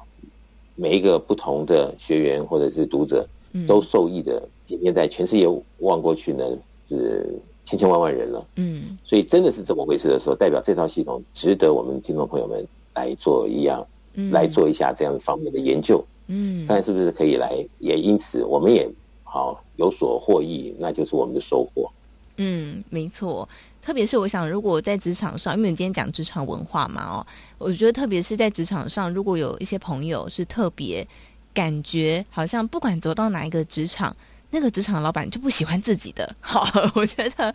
[0.77, 3.27] 每一个不同的学员或者是读者
[3.67, 6.45] 都受益的，今天在全世界望过去呢。
[6.89, 18.87] 是千千万万人了，嗯，所以真的是这么回事的时候，代表这套系统值得我们听众朋友们来做一样，嗯，来做一下这样方面的研究，嗯，看是不是可以来，也因此我们也
[19.23, 21.91] 好有所获益，那就是我们的收获。
[22.37, 23.49] 嗯，没错，
[23.81, 27.27] 特别是我想，如果在职场上，因为你今天讲职场文化嘛，哦，
[27.57, 31.07] 我觉得特别是在职场上，如果有一些朋友是特别
[31.55, 34.15] 感觉好像不管走到哪一个职场。
[34.55, 37.53] 那个职场老板就不喜欢自己的，好， 我觉得，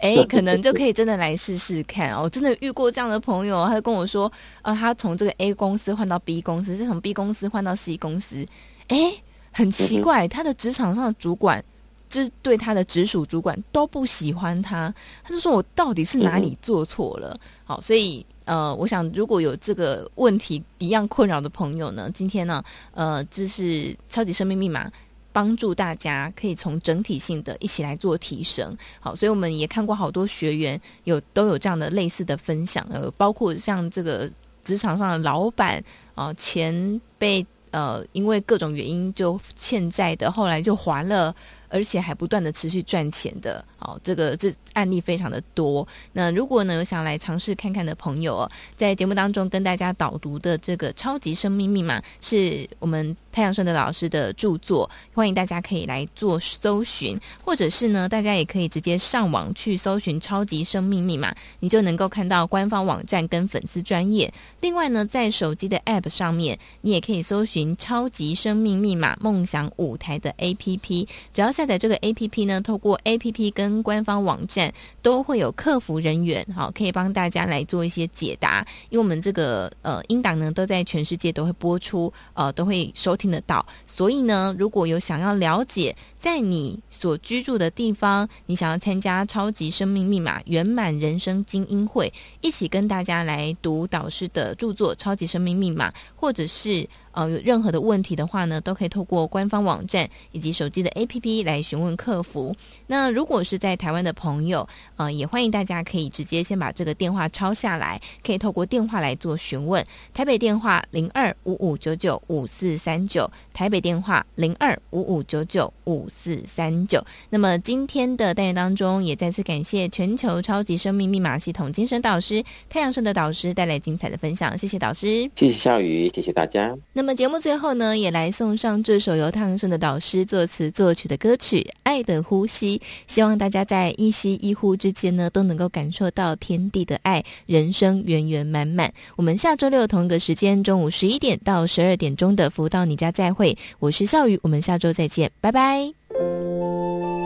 [0.00, 2.22] 哎，可能就可以真的来试试看哦。
[2.24, 4.30] 我真的遇过这样的朋友，他就跟我说，
[4.62, 8.44] 呃，他从这个 A 公司换到 B 公司，再从 B 公司换到 C 公司，
[8.88, 9.12] 哎，
[9.52, 11.64] 很奇怪，他的职场上的主管，
[12.08, 14.92] 就是对他的直属主管都不喜欢他，
[15.22, 17.38] 他就说我到底是哪里做错了？
[17.62, 22.60] 好，所以呃，我想如果有这个问题一样困扰的朋友呢，今天呢，
[22.92, 24.90] 呃，这是超级生命密码。
[25.32, 34.30] 帮助大家可以从整体性的一起来做提升，好，所以我们也看过好多学员有都有这样的类似的分享，呃，包括像这个
[34.64, 35.82] 职场上的老板
[36.14, 41.34] 啊，钱被呃因为各种原因就欠债的，后来就还了。
[41.70, 45.86] 而且还不断的持续赚钱的，好，这个这案例非常的多。
[46.12, 64.32] 那如果呢有想来尝试看看的朋友哦，在节目当中跟大家导读的这个超级生命密码，是我们太阳盛德老师的著作，欢迎大家可以来做搜寻，或者是呢，大家也可以直接上网去搜寻超级生命密码，你就能够看到官方网站跟粉丝专业。
[64.60, 71.52] 另外呢，在手机的 App 上面，你也可以搜寻超级生命密码梦想舞台的 APP，只要。
[71.60, 78.66] 下载这个 APP 呢，透过 APP 跟官方网站都会有客服人员，好，可以帮大家来做一些解答。
[78.88, 83.66] 因为我们这个呃音档呢都在全世界都会播出，呃都会收听得到。
[83.86, 96.86] 所以呢，如果有想要了解在你所居住的地方，你想要参加超级生命密码圆满人生精英会，一起跟大家来读导师的著作《超级生命密码》，或者是。
[97.12, 102.54] 呃，有任何的问题的话呢，都可以透过官方网站以及手机的 APP 来询问客服。
[102.86, 109.84] 那如果是在台湾的朋友，呃，也欢迎大家可以直接先把这个电话抄下来，可以透过电话来做询问。
[110.14, 117.00] 台北电话零二五五九九五四三九，台北电话零二五五九九五四三九。
[117.30, 126.76] 那么今天的单元当中，也再次感谢全球超级生命密码系统精神导师太阳盛的导师带来精彩的分享，谢谢导师，谢谢笑宇，谢谢大家。
[126.92, 138.92] 那么节目最后呢，也来送上这首由太阳盛的导师作词作曲的歌曲《爱的呼吸》，希望大家在一吸一呼之间呢，都能够感受到天地的爱，人生圆圆满满。
[139.16, 143.56] 我们下周六同一个时间，中午十一点到十二点钟的《福到你家》再会。
[143.78, 145.99] 我是笑宇，我们下周再见，拜拜。
[146.20, 147.19] うん。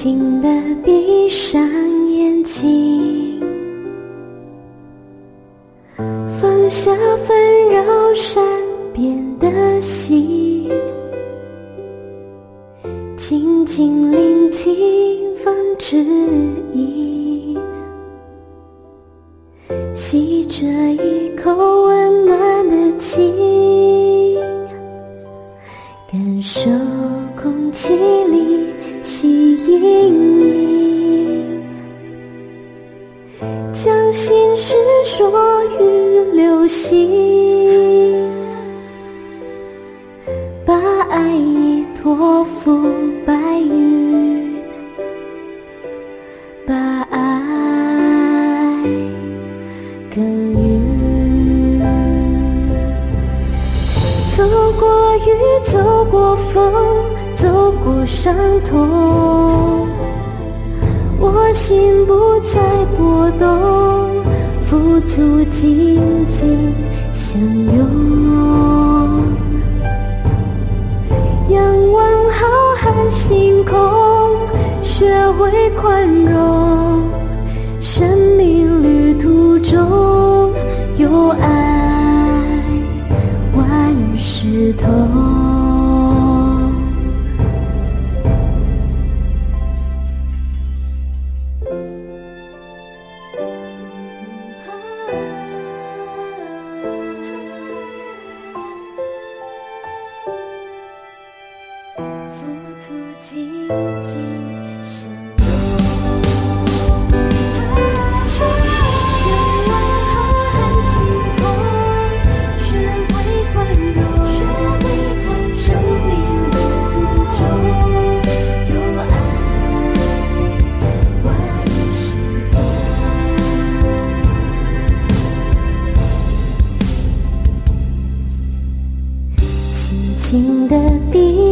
[0.00, 0.48] 轻轻地
[0.84, 1.60] 闭上
[2.08, 3.42] 眼睛，
[6.40, 6.92] 放下
[7.26, 7.36] 纷
[7.72, 8.57] 扰心。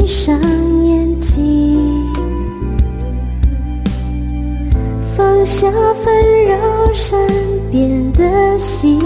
[0.06, 0.40] 闭上
[0.84, 2.14] 眼睛
[5.16, 7.18] 放下纷扰善
[7.72, 9.00] 变的心。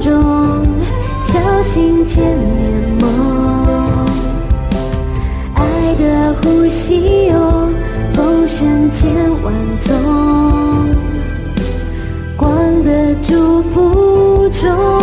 [0.00, 0.62] 中
[1.24, 4.06] 敲醒千年梦
[5.54, 7.68] 爱的呼吸哦
[8.14, 9.10] 风声千
[9.42, 9.94] 万种
[12.36, 14.97] 光的祝福中